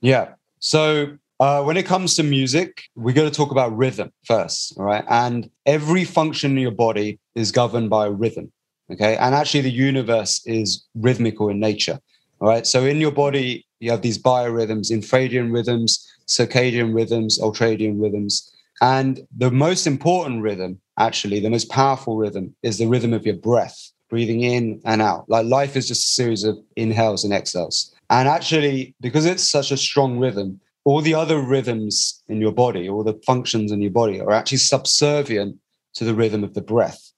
[0.00, 4.78] yeah so uh, when it comes to music, we're going to talk about rhythm first,
[4.78, 5.04] all right?
[5.08, 8.52] And every function in your body is governed by rhythm,
[8.90, 9.16] okay?
[9.16, 11.98] And actually, the universe is rhythmical in nature,
[12.40, 12.66] all right?
[12.66, 18.53] So in your body, you have these biorhythms, infradian rhythms, circadian rhythms, ultradian rhythms.
[18.80, 23.36] And the most important rhythm, actually, the most powerful rhythm is the rhythm of your
[23.36, 25.28] breath, breathing in and out.
[25.28, 27.94] Like life is just a series of inhales and exhales.
[28.10, 32.88] And actually, because it's such a strong rhythm, all the other rhythms in your body,
[32.88, 35.56] all the functions in your body are actually subservient
[35.94, 37.12] to the rhythm of the breath.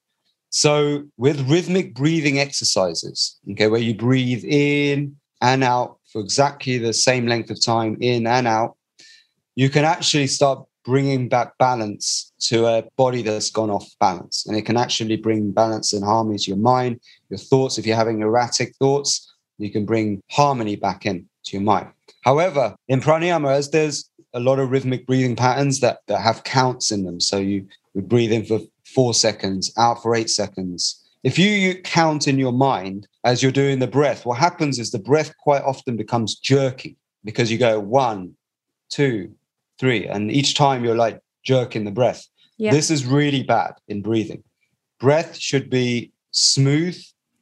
[0.50, 6.92] So, with rhythmic breathing exercises, okay, where you breathe in and out for exactly the
[6.92, 8.76] same length of time, in and out,
[9.56, 14.46] you can actually start bringing back balance to a body that's gone off balance.
[14.46, 17.76] And it can actually bring balance and harmony to your mind, your thoughts.
[17.76, 21.88] If you're having erratic thoughts, you can bring harmony back in to your mind.
[22.22, 27.04] However, in pranayama, there's a lot of rhythmic breathing patterns that, that have counts in
[27.04, 27.20] them.
[27.20, 31.02] So you would breathe in for four seconds, out for eight seconds.
[31.24, 34.92] If you, you count in your mind as you're doing the breath, what happens is
[34.92, 38.36] the breath quite often becomes jerky because you go one,
[38.88, 39.32] two,
[39.78, 40.06] three.
[40.06, 42.26] And each time you're like jerking the breath.
[42.58, 42.72] Yeah.
[42.72, 44.42] This is really bad in breathing.
[44.98, 46.98] Breath should be smooth,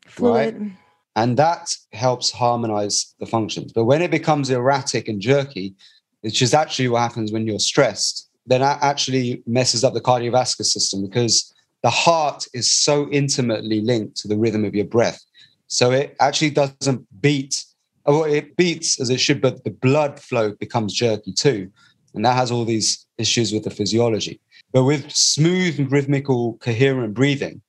[0.06, 0.54] Fluid.
[0.60, 0.70] right?
[1.16, 3.72] And that helps harmonize the functions.
[3.72, 5.74] But when it becomes erratic and jerky,
[6.22, 10.64] which is actually what happens when you're stressed, then that actually messes up the cardiovascular
[10.64, 15.22] system because the heart is so intimately linked to the rhythm of your breath.
[15.68, 17.64] So it actually doesn't beat,
[18.04, 21.70] or it beats as it should, but the blood flow becomes jerky too.
[22.14, 24.40] And that has all these issues with the physiology.
[24.72, 27.60] But with smooth rhythmical, coherent breathing,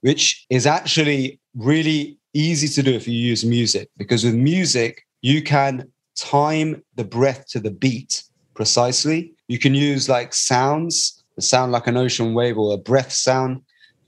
[0.00, 5.42] which is actually really easy to do if you use music, because with music, you
[5.42, 9.32] can time the breath to the beat precisely.
[9.48, 13.62] You can use like sounds that sound like an ocean wave or a breath sound.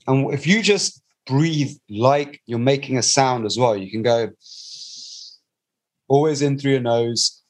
[0.07, 4.29] And if you just breathe like you're making a sound as well, you can go
[6.07, 7.41] always in through your nose,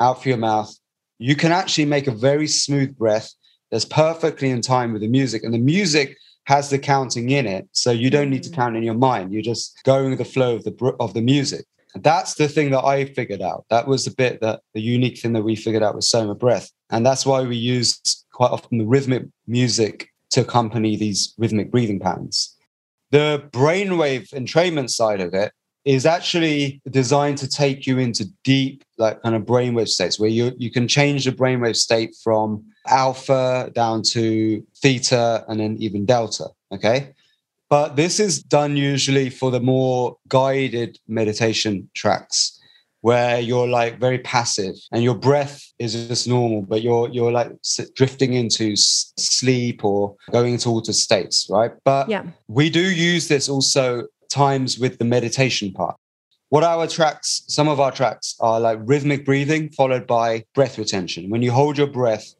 [0.00, 0.74] out through your mouth,
[1.18, 3.32] you can actually make a very smooth breath
[3.70, 5.44] that's perfectly in time with the music.
[5.44, 7.68] And the music has the counting in it.
[7.72, 8.54] So you don't need to mm.
[8.54, 9.32] count in your mind.
[9.32, 11.66] You're just going with the flow of the of the music.
[11.94, 13.64] And that's the thing that I figured out.
[13.70, 16.70] That was the bit that the unique thing that we figured out with Soma Breath.
[16.90, 18.00] And that's why we use
[18.32, 22.56] quite often the rhythmic music to accompany these rhythmic breathing patterns.
[23.10, 25.52] The brainwave entrainment side of it
[25.88, 30.52] is actually designed to take you into deep, like kind of brainwave states where you,
[30.58, 36.44] you can change the brainwave state from alpha down to theta and then even delta.
[36.72, 37.14] Okay.
[37.70, 42.60] But this is done usually for the more guided meditation tracks
[43.00, 47.52] where you're like very passive and your breath is just normal, but you're you're like
[47.94, 51.72] drifting into sleep or going into altered states, right?
[51.84, 52.24] But yeah.
[52.46, 55.96] we do use this also times with the meditation part.
[56.50, 61.28] What our tracks, some of our tracks are like rhythmic breathing followed by breath retention.
[61.28, 62.34] When you hold your breath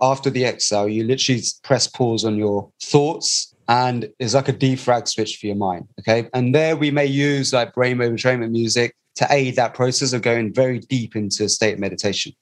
[0.00, 5.06] after the exhale, you literally press pause on your thoughts and it's like a defrag
[5.06, 5.86] switch for your mind.
[6.00, 6.28] Okay.
[6.34, 10.52] And there we may use like brainwave entrainment music to aid that process of going
[10.52, 12.32] very deep into a state of meditation.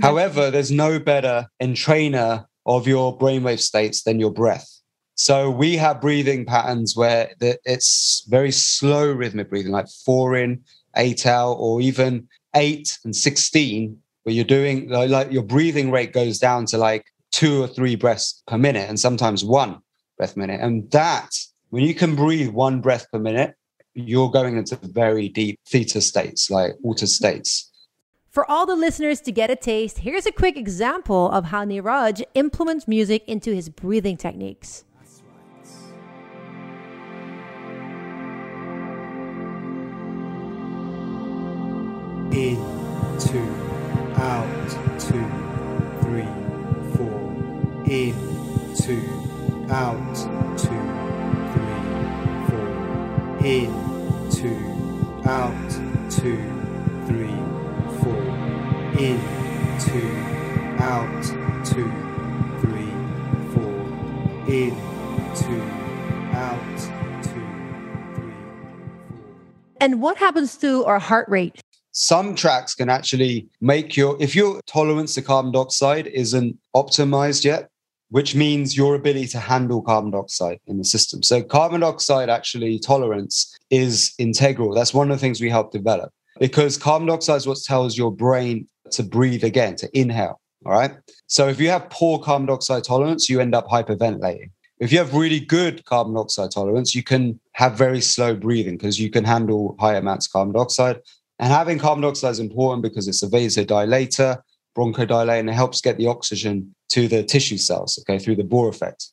[0.00, 4.77] However, there's no better entrainer of your brainwave states than your breath.
[5.18, 10.62] So we have breathing patterns where it's very slow rhythmic breathing, like four in,
[10.96, 16.38] eight out, or even eight and 16, where you're doing like your breathing rate goes
[16.38, 19.80] down to like two or three breaths per minute and sometimes one
[20.18, 20.60] breath minute.
[20.60, 21.30] And that,
[21.70, 23.56] when you can breathe one breath per minute,
[23.94, 27.68] you're going into very deep theta states, like water states.
[28.30, 32.22] For all the listeners to get a taste, here's a quick example of how Niraj
[32.34, 34.84] implements music into his breathing techniques.
[42.38, 42.56] In,
[43.18, 43.50] two,
[44.14, 44.70] out,
[45.00, 45.26] two,
[46.00, 46.28] three,
[46.94, 47.18] four,
[47.84, 48.14] in,
[48.76, 49.28] two
[49.70, 50.14] out,
[50.56, 50.68] two,
[51.52, 51.82] three,
[52.48, 53.70] four, in,
[54.30, 54.60] two,
[55.28, 55.70] out,
[56.08, 56.38] two,
[57.08, 57.34] three,
[57.98, 58.22] four,
[58.98, 59.18] in,
[59.80, 60.08] two,
[60.78, 61.24] out,
[61.66, 61.90] two,
[62.60, 62.92] three,
[63.52, 63.74] four,
[64.48, 64.70] in,
[65.34, 65.62] two,
[66.36, 66.78] out,
[67.24, 67.46] two,
[68.14, 68.32] three,
[69.10, 69.26] four.
[69.80, 71.60] And what happens to our heart rate?
[71.98, 77.70] Some tracks can actually make your if your tolerance to carbon dioxide isn't optimized yet
[78.10, 81.22] which means your ability to handle carbon dioxide in the system.
[81.22, 84.74] So carbon dioxide actually tolerance is integral.
[84.74, 88.12] That's one of the things we help develop because carbon dioxide is what tells your
[88.12, 90.92] brain to breathe again to inhale all right?
[91.26, 94.50] So if you have poor carbon dioxide tolerance you end up hyperventilating.
[94.80, 99.00] If you have really good carbon dioxide tolerance, you can have very slow breathing because
[99.00, 101.00] you can handle high amounts of carbon dioxide.
[101.38, 104.40] And having carbon dioxide is important because it's a vasodilator,
[104.76, 108.68] bronchodilator, and it helps get the oxygen to the tissue cells, okay, through the Bohr
[108.68, 109.06] effect.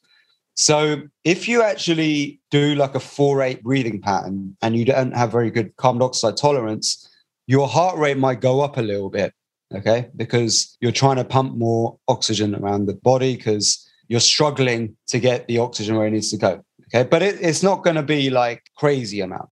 [0.55, 5.51] So if you actually do like a 4-8 breathing pattern and you don't have very
[5.51, 7.09] good carbon dioxide tolerance,
[7.45, 9.33] your heart rate might go up a little bit,
[9.73, 15.19] okay, because you're trying to pump more oxygen around the body because you're struggling to
[15.19, 16.63] get the oxygen where it needs to go.
[16.87, 17.07] Okay.
[17.07, 19.49] But it, it's not going to be like crazy amount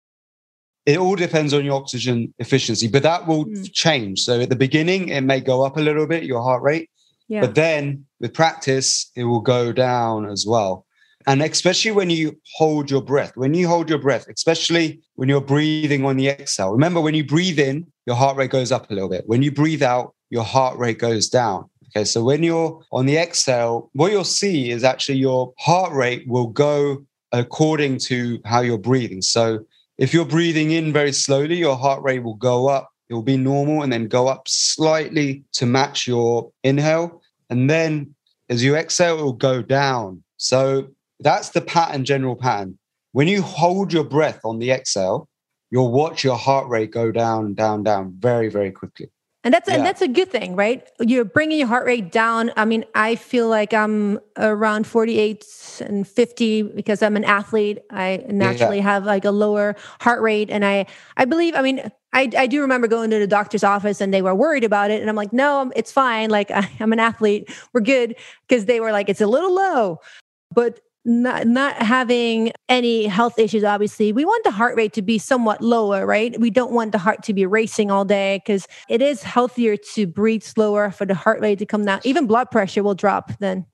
[0.85, 3.71] it all depends on your oxygen efficiency, but that will mm.
[3.73, 4.21] change.
[4.21, 6.89] So at the beginning, it may go up a little bit, your heart rate,
[7.27, 7.41] yeah.
[7.41, 10.85] but then with practice, it will go down as well.
[11.27, 15.39] And especially when you hold your breath, when you hold your breath, especially when you're
[15.39, 18.93] breathing on the exhale, remember when you breathe in, your heart rate goes up a
[18.93, 19.27] little bit.
[19.27, 21.69] When you breathe out, your heart rate goes down.
[21.89, 26.27] Okay, so when you're on the exhale, what you'll see is actually your heart rate
[26.27, 29.21] will go according to how you're breathing.
[29.21, 29.65] So
[30.01, 32.89] if you're breathing in very slowly, your heart rate will go up.
[33.07, 37.21] It will be normal and then go up slightly to match your inhale.
[37.51, 38.15] And then
[38.49, 40.23] as you exhale, it will go down.
[40.37, 40.87] So
[41.19, 42.79] that's the pattern, general pattern.
[43.11, 45.29] When you hold your breath on the exhale,
[45.69, 49.11] you'll watch your heart rate go down, down, down very, very quickly.
[49.43, 49.75] And that's yeah.
[49.75, 50.87] and that's a good thing, right?
[50.99, 52.51] You're bringing your heart rate down.
[52.55, 57.79] I mean, I feel like I'm around 48 and 50 because I'm an athlete.
[57.89, 58.83] I naturally yeah.
[58.83, 60.85] have like a lower heart rate and I
[61.17, 61.81] I believe, I mean,
[62.13, 65.01] I, I do remember going to the doctor's office and they were worried about it
[65.01, 66.29] and I'm like, "No, it's fine.
[66.29, 67.49] Like I, I'm an athlete.
[67.73, 68.15] We're good."
[68.47, 70.01] Because they were like, "It's a little low."
[70.53, 74.13] But not not having any health issues obviously.
[74.13, 76.39] We want the heart rate to be somewhat lower right?
[76.39, 80.07] We don't want the heart to be racing all day because it is healthier to
[80.07, 82.01] breathe slower for the heart rate to come down.
[82.03, 83.65] Even blood pressure will drop then.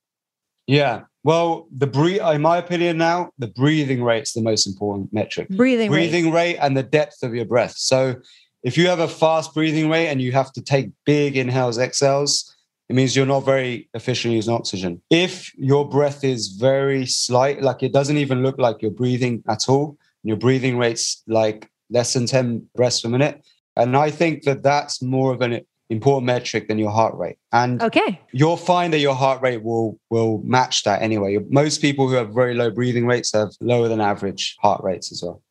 [0.68, 1.02] Yeah.
[1.24, 5.50] Well the breathe in my opinion now the breathing rate's the most important metric.
[5.50, 6.54] Breathing breathing rate.
[6.54, 7.76] rate and the depth of your breath.
[7.78, 8.16] So
[8.63, 12.54] if you have a fast breathing rate and you have to take big inhales exhales
[12.89, 15.02] it means you're not very efficient using oxygen.
[15.10, 19.67] If your breath is very slight, like it doesn't even look like you're breathing at
[19.67, 23.45] all, and your breathing rate's like less than 10 breaths per minute.
[23.76, 27.38] And I think that that's more of an important metric than your heart rate.
[27.52, 28.19] And okay.
[28.32, 31.38] you'll find that your heart rate will will match that anyway.
[31.50, 35.21] Most people who have very low breathing rates have lower than average heart rates as
[35.23, 35.41] well.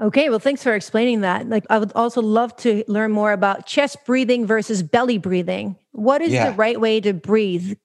[0.00, 1.48] Okay, well, thanks for explaining that.
[1.48, 5.76] Like, I would also love to learn more about chest breathing versus belly breathing.
[5.92, 6.50] What is yeah.
[6.50, 7.78] the right way to breathe?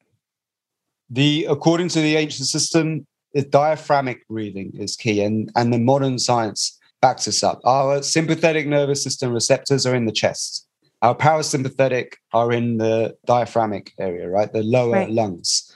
[1.10, 6.19] The according to the ancient system, the diaphragmic breathing is key, and and the modern
[6.19, 7.60] science backs us up.
[7.65, 10.67] Our sympathetic nervous system receptors are in the chest.
[11.02, 15.10] Our parasympathetic are in the diaphragmic area, right, the lower right.
[15.10, 15.76] lungs.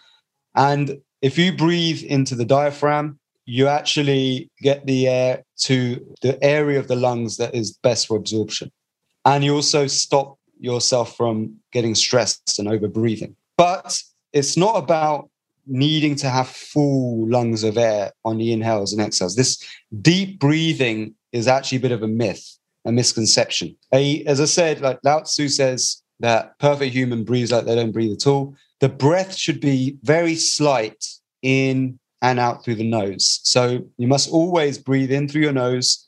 [0.55, 6.79] And if you breathe into the diaphragm, you actually get the air to the area
[6.79, 8.71] of the lungs that is best for absorption.
[9.23, 13.35] And you also stop yourself from getting stressed and over breathing.
[13.57, 14.01] But
[14.33, 15.29] it's not about
[15.67, 19.35] needing to have full lungs of air on the inhales and exhales.
[19.35, 19.63] This
[20.01, 23.75] deep breathing is actually a bit of a myth, a misconception.
[23.91, 28.13] As I said, like Lao Tzu says that perfect human breathes like they don't breathe
[28.13, 28.55] at all.
[28.79, 31.03] The breath should be very slight
[31.41, 33.39] in and out through the nose.
[33.43, 36.07] So you must always breathe in through your nose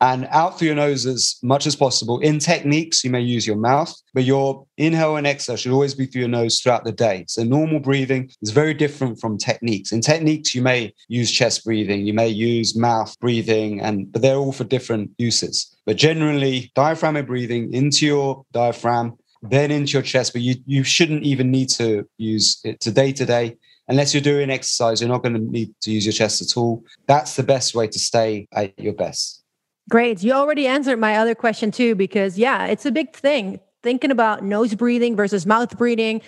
[0.00, 2.20] and out through your nose as much as possible.
[2.20, 6.06] In techniques, you may use your mouth, but your inhale and exhale should always be
[6.06, 7.26] through your nose throughout the day.
[7.28, 9.92] So normal breathing is very different from techniques.
[9.92, 14.36] In techniques, you may use chest breathing, you may use mouth breathing, and but they're
[14.36, 15.76] all for different uses.
[15.84, 21.24] But generally, diaphragmatic breathing into your diaphragm, then into your chest, but you, you shouldn't
[21.24, 23.56] even need to use it to day to day
[23.88, 26.84] unless you're doing exercise, you're not going to need to use your chest at all.
[27.06, 29.42] That's the best way to stay at your best.
[29.90, 30.22] Great.
[30.22, 33.60] You already answered my other question too, because yeah, it's a big thing.
[33.82, 36.20] Thinking about nose breathing versus mouth breathing.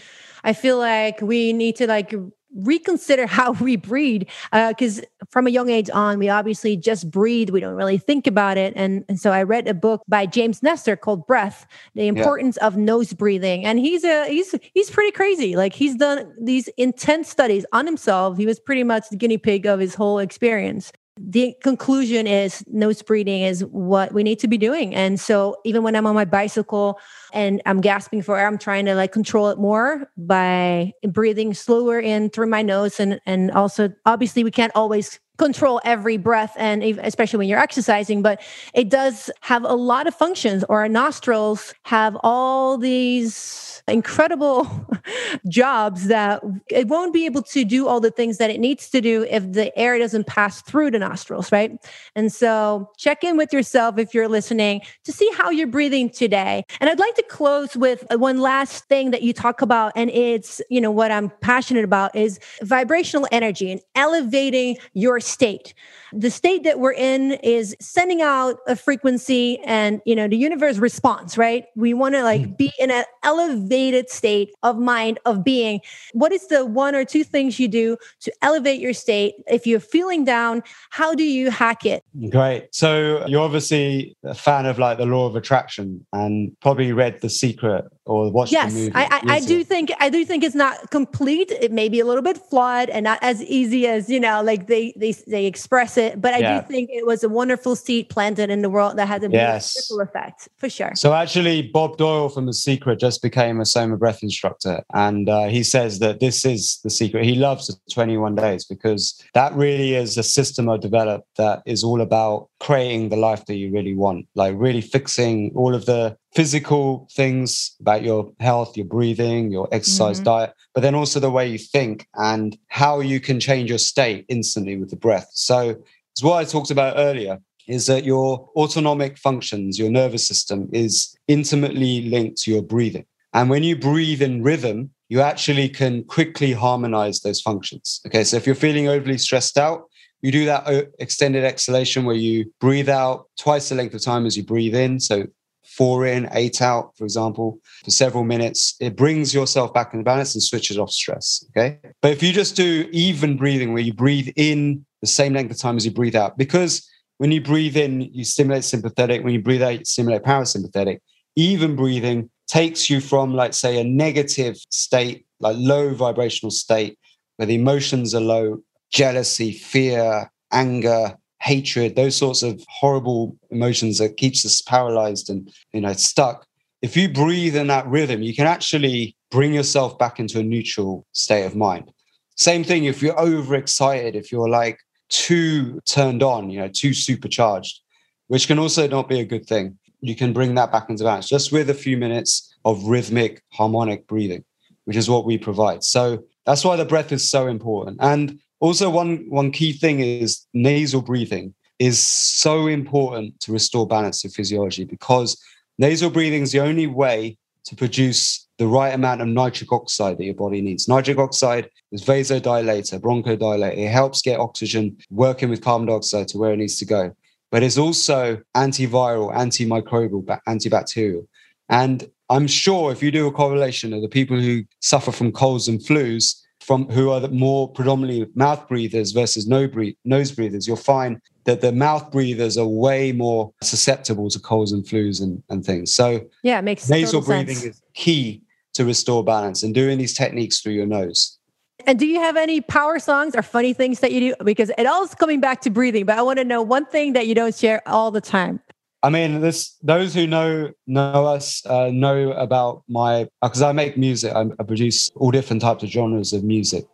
[0.44, 2.14] I feel like we need to like
[2.54, 4.22] reconsider how we breathe
[4.52, 8.26] because uh, from a young age on we obviously just breathe we don't really think
[8.26, 12.06] about it and, and so i read a book by james nestor called breath the
[12.06, 12.66] importance yeah.
[12.66, 17.28] of nose breathing and he's a he's he's pretty crazy like he's done these intense
[17.28, 21.54] studies on himself he was pretty much the guinea pig of his whole experience the
[21.62, 24.94] conclusion is nose breathing is what we need to be doing.
[24.94, 26.98] And so even when I'm on my bicycle
[27.32, 32.00] and I'm gasping for air, I'm trying to like control it more by breathing slower
[32.00, 33.00] in through my nose.
[33.00, 38.20] And, and also, obviously, we can't always control every breath and especially when you're exercising
[38.22, 38.40] but
[38.74, 40.64] it does have a lot of functions.
[40.68, 44.68] Or our nostrils have all these incredible
[45.48, 49.00] jobs that it won't be able to do all the things that it needs to
[49.00, 51.72] do if the air doesn't pass through the nostrils right?
[52.14, 56.64] And so check in with yourself if you're listening to see how you're breathing today.
[56.80, 60.10] And i'd like to close with uh, one last thing that you talk about and
[60.10, 65.74] it's you know what i'm passionate about is vibrational energy and elevating your state.
[66.12, 70.78] The state that we're in is sending out a frequency and, you know, the universe
[70.78, 71.66] responds, right?
[71.76, 72.52] We want to like hmm.
[72.52, 75.80] be in an elevated state of mind, of being.
[76.12, 79.34] What is the one or two things you do to elevate your state?
[79.46, 82.02] If you're feeling down, how do you hack it?
[82.30, 82.74] Great.
[82.74, 87.30] So you're obviously a fan of like the law of attraction and probably read The
[87.30, 88.92] Secret or watched yes, the movie.
[88.96, 91.52] I, I, I do think I do think it's not complete.
[91.52, 94.66] It may be a little bit flawed and not as easy as, you know, like
[94.66, 96.20] they they they express it.
[96.20, 96.60] But I yeah.
[96.60, 99.76] do think it was a wonderful seed planted in the world that had a yes.
[99.76, 100.90] ripple effect for sure.
[100.96, 105.46] So actually, Bob Doyle from The Secret just became a Soma breath instructor, and uh,
[105.46, 107.24] he says that this is the secret.
[107.24, 111.84] He loves the 21 days because that really is a system I developed that is
[111.84, 116.16] all about creating the life that you really want, like really fixing all of the
[116.34, 120.24] physical things about your health, your breathing, your exercise mm-hmm.
[120.24, 124.26] diet, but then also the way you think and how you can change your state
[124.28, 125.28] instantly with the breath.
[125.32, 125.76] So
[126.12, 131.16] it's what I talked about earlier is that your autonomic functions, your nervous system is
[131.28, 133.06] intimately linked to your breathing.
[133.32, 138.00] And when you breathe in rhythm, you actually can quickly harmonize those functions.
[138.06, 139.89] Okay, so if you're feeling overly stressed out,
[140.22, 144.26] you do that uh, extended exhalation where you breathe out twice the length of time
[144.26, 145.00] as you breathe in.
[145.00, 145.26] So
[145.64, 148.74] four in, eight out, for example, for several minutes.
[148.80, 151.44] It brings yourself back into balance and switches off stress.
[151.50, 151.78] Okay.
[152.02, 155.58] But if you just do even breathing, where you breathe in the same length of
[155.58, 159.22] time as you breathe out, because when you breathe in, you stimulate sympathetic.
[159.22, 161.00] When you breathe out, you stimulate parasympathetic.
[161.36, 166.98] Even breathing takes you from, like, say, a negative state, like low vibrational state,
[167.36, 168.58] where the emotions are low,
[168.90, 175.80] jealousy, fear, anger, hatred, those sorts of horrible emotions that keeps us paralyzed and you
[175.80, 176.46] know stuck.
[176.82, 181.06] If you breathe in that rhythm, you can actually bring yourself back into a neutral
[181.12, 181.90] state of mind.
[182.36, 184.78] Same thing if you're overexcited, if you're like
[185.10, 187.80] too turned on, you know, too supercharged,
[188.28, 189.78] which can also not be a good thing.
[190.00, 194.06] You can bring that back into balance just with a few minutes of rhythmic, harmonic
[194.06, 194.44] breathing,
[194.84, 195.84] which is what we provide.
[195.84, 197.98] So that's why the breath is so important.
[198.00, 204.20] And also, one one key thing is nasal breathing is so important to restore balance
[204.22, 205.42] to physiology because
[205.78, 210.24] nasal breathing is the only way to produce the right amount of nitric oxide that
[210.24, 210.86] your body needs.
[210.86, 213.76] Nitric oxide is vasodilator, bronchodilator.
[213.76, 217.14] It helps get oxygen working with carbon dioxide to where it needs to go.
[217.50, 221.26] But it's also antiviral, antimicrobial, antibacterial.
[221.70, 225.66] And I'm sure if you do a correlation of the people who suffer from colds
[225.66, 231.62] and flus from who are more predominantly mouth breathers versus nose breathers, you'll find that
[231.62, 235.92] the mouth breathers are way more susceptible to colds and flus and, and things.
[235.92, 237.74] So yeah, it makes nasal breathing sense.
[237.74, 238.42] is key
[238.74, 241.40] to restore balance and doing these techniques through your nose.
[241.88, 244.44] And do you have any power songs or funny things that you do?
[244.44, 247.14] Because it all is coming back to breathing, but I want to know one thing
[247.14, 248.60] that you don't share all the time.
[249.02, 253.96] I mean, this those who know know us uh, know about my because I make
[253.96, 254.34] music.
[254.34, 256.84] I, I, produce all different types of genres of music,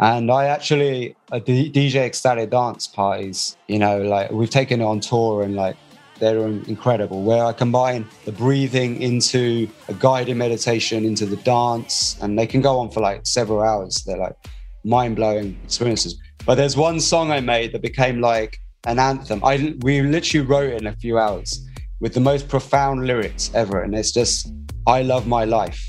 [0.00, 3.56] and I actually D- DJ ecstatic dance parties.
[3.68, 5.76] You know, like we've taken it on tour and like
[6.18, 7.22] they're incredible.
[7.22, 12.60] Where I combine the breathing into a guided meditation into the dance, and they can
[12.60, 14.02] go on for like several hours.
[14.04, 14.36] They're like
[14.82, 16.18] mind blowing experiences.
[16.44, 19.40] But there's one song I made that became like an anthem.
[19.44, 21.66] I we literally wrote it in a few hours
[22.00, 24.52] with the most profound lyrics ever, and it's just
[24.86, 25.80] "I love my life."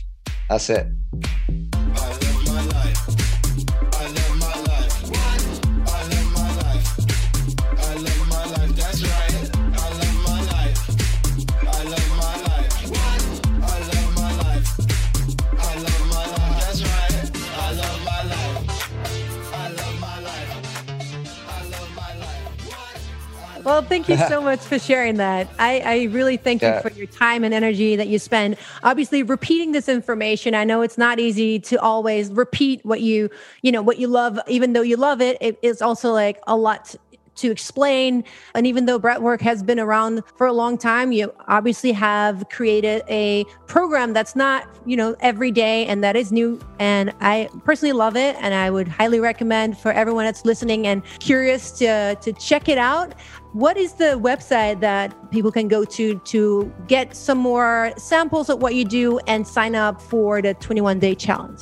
[0.49, 0.87] That's it.
[23.73, 25.49] Well, thank you so much for sharing that.
[25.57, 26.75] I, I really thank yeah.
[26.75, 28.55] you for your time and energy that you spend.
[28.83, 30.53] Obviously, repeating this information.
[30.53, 33.31] I know it's not easy to always repeat what you,
[33.63, 35.39] you know, what you love, even though you love it.
[35.41, 36.95] It is also like a lot
[37.35, 38.23] to explain.
[38.53, 43.01] And even though breathwork has been around for a long time, you obviously have created
[43.09, 46.59] a program that's not, you know, every day and that is new.
[46.77, 48.35] And I personally love it.
[48.39, 52.77] And I would highly recommend for everyone that's listening and curious to, to check it
[52.77, 53.15] out.
[53.53, 58.61] What is the website that people can go to to get some more samples of
[58.61, 61.61] what you do and sign up for the 21 day challenge?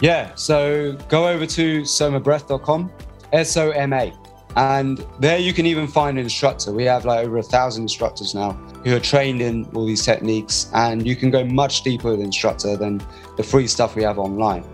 [0.00, 2.92] Yeah, so go over to somabreath.com,
[3.32, 4.12] S O M A
[4.56, 6.72] and there you can even find an instructor.
[6.72, 8.52] We have like over a thousand instructors now
[8.84, 12.76] who are trained in all these techniques, and you can go much deeper with instructor
[12.76, 13.02] than
[13.36, 14.64] the free stuff we have online.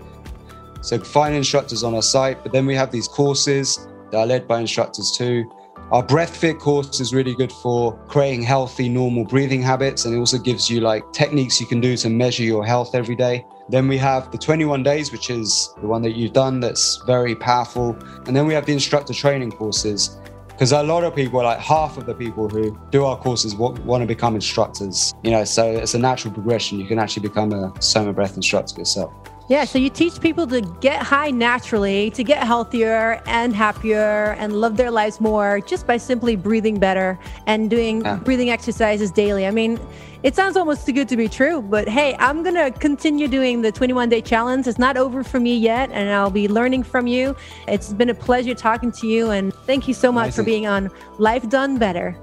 [0.81, 4.49] So find instructors on our site, but then we have these courses that are led
[4.49, 5.51] by instructors too.
[5.91, 10.19] Our breath fit course is really good for creating healthy, normal breathing habits, and it
[10.19, 13.47] also gives you like techniques you can do to measure your health every day.
[13.71, 17.35] Then we have the 21 days, which is the one that you've done that's very
[17.35, 17.97] powerful.
[18.27, 20.19] And then we have the instructor training courses,
[20.49, 23.79] because a lot of people, like half of the people who do our courses, want,
[23.83, 25.15] to become instructors.
[25.23, 26.79] You know, so it's a natural progression.
[26.79, 29.11] You can actually become a Soma Breath instructor yourself.
[29.49, 34.61] Yeah, so you teach people to get high naturally, to get healthier and happier and
[34.61, 38.17] love their lives more just by simply breathing better and doing yeah.
[38.17, 39.47] breathing exercises daily.
[39.47, 39.81] I mean,
[40.23, 43.63] it sounds almost too good to be true, but hey, I'm going to continue doing
[43.63, 44.67] the 21 day challenge.
[44.67, 47.35] It's not over for me yet, and I'll be learning from you.
[47.67, 50.45] It's been a pleasure talking to you, and thank you so much Amazing.
[50.45, 52.15] for being on Life Done Better.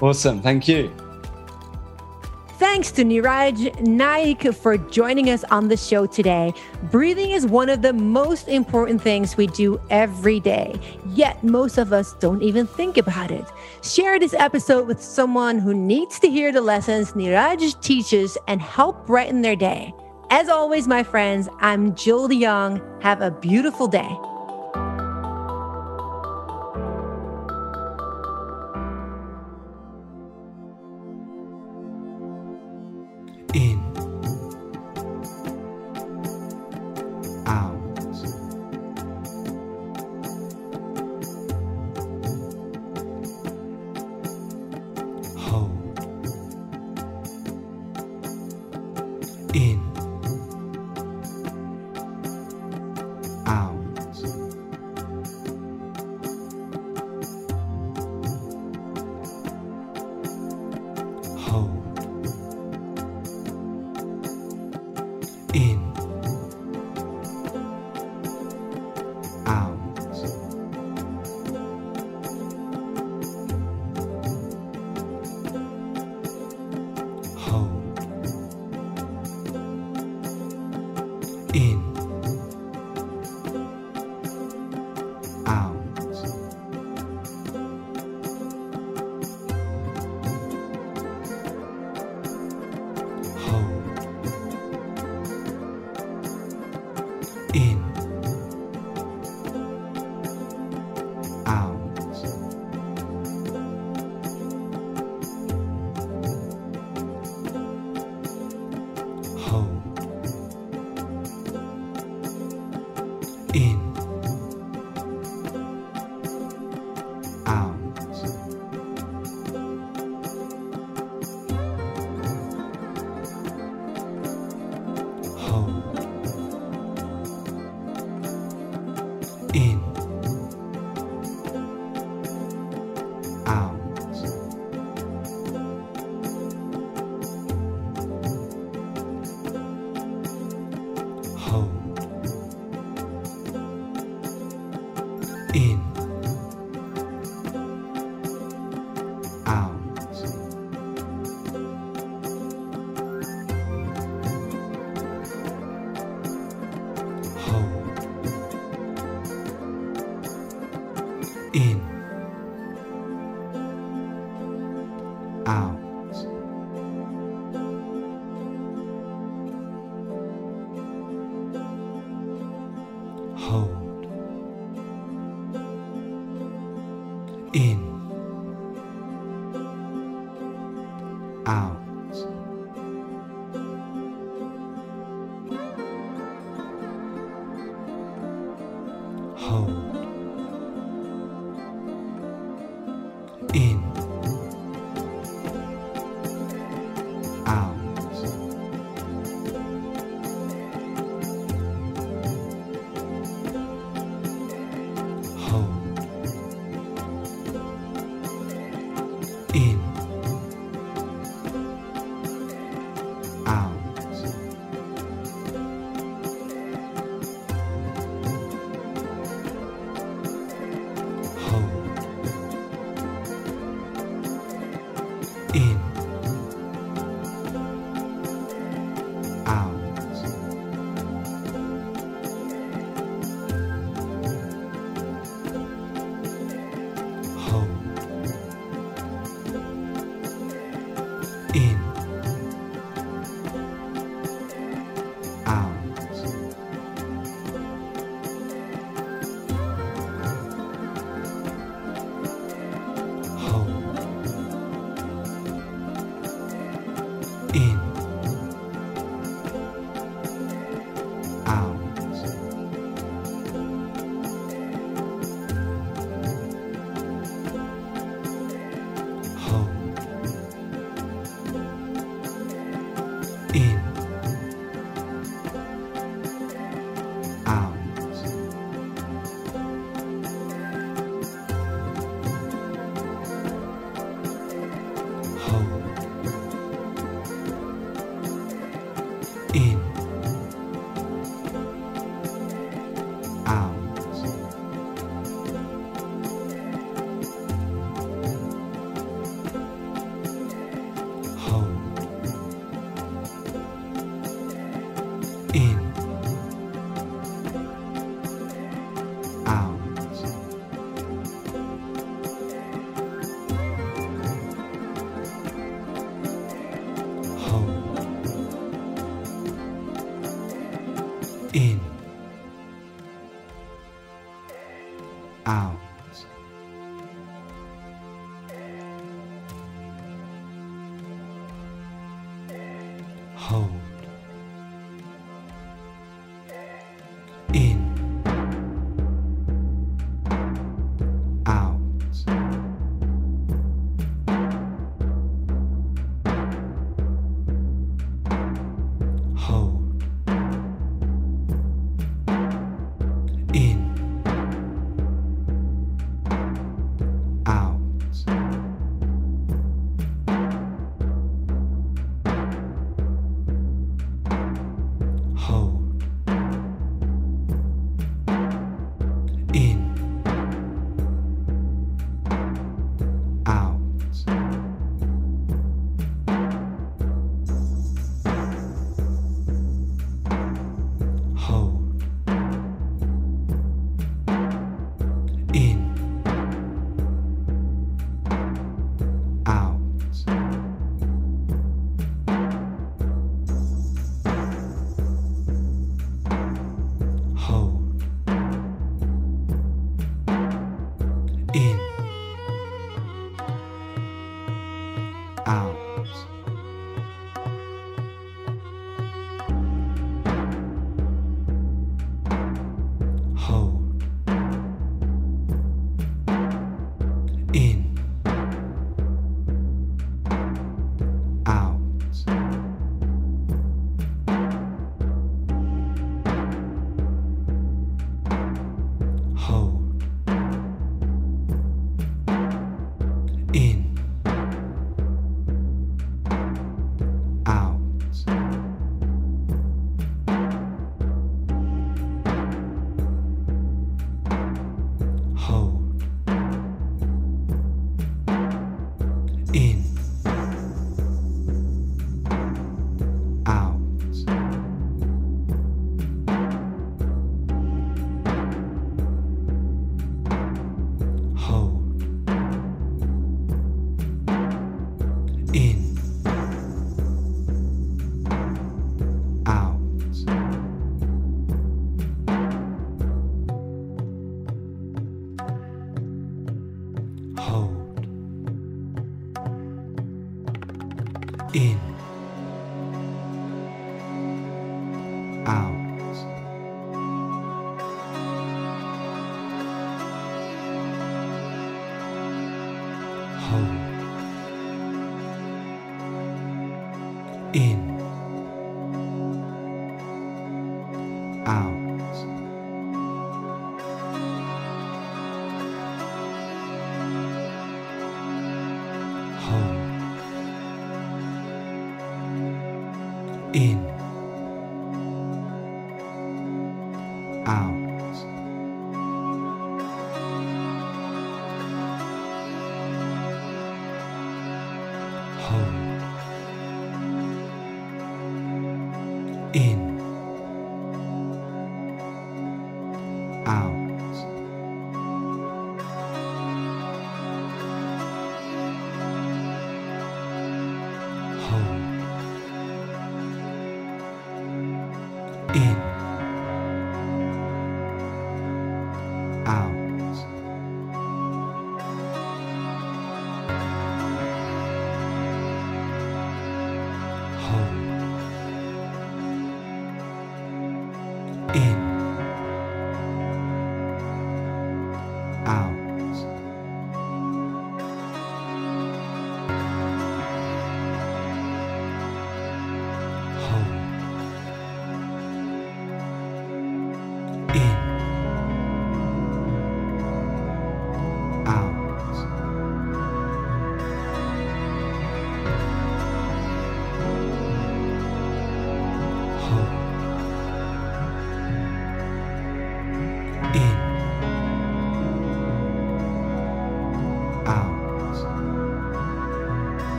[0.00, 0.40] Awesome.
[0.42, 0.94] Thank you.
[2.58, 6.54] Thanks to Niraj Naik for joining us on the show today.
[6.84, 10.80] Breathing is one of the most important things we do every day,
[11.10, 13.44] yet most of us don't even think about it.
[13.82, 19.06] Share this episode with someone who needs to hear the lessons Niraj teaches and help
[19.06, 19.92] brighten their day.
[20.30, 22.80] As always, my friends, I'm Jill de Jong.
[23.02, 24.16] Have a beautiful day.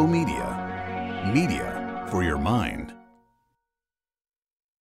[0.00, 0.41] Media.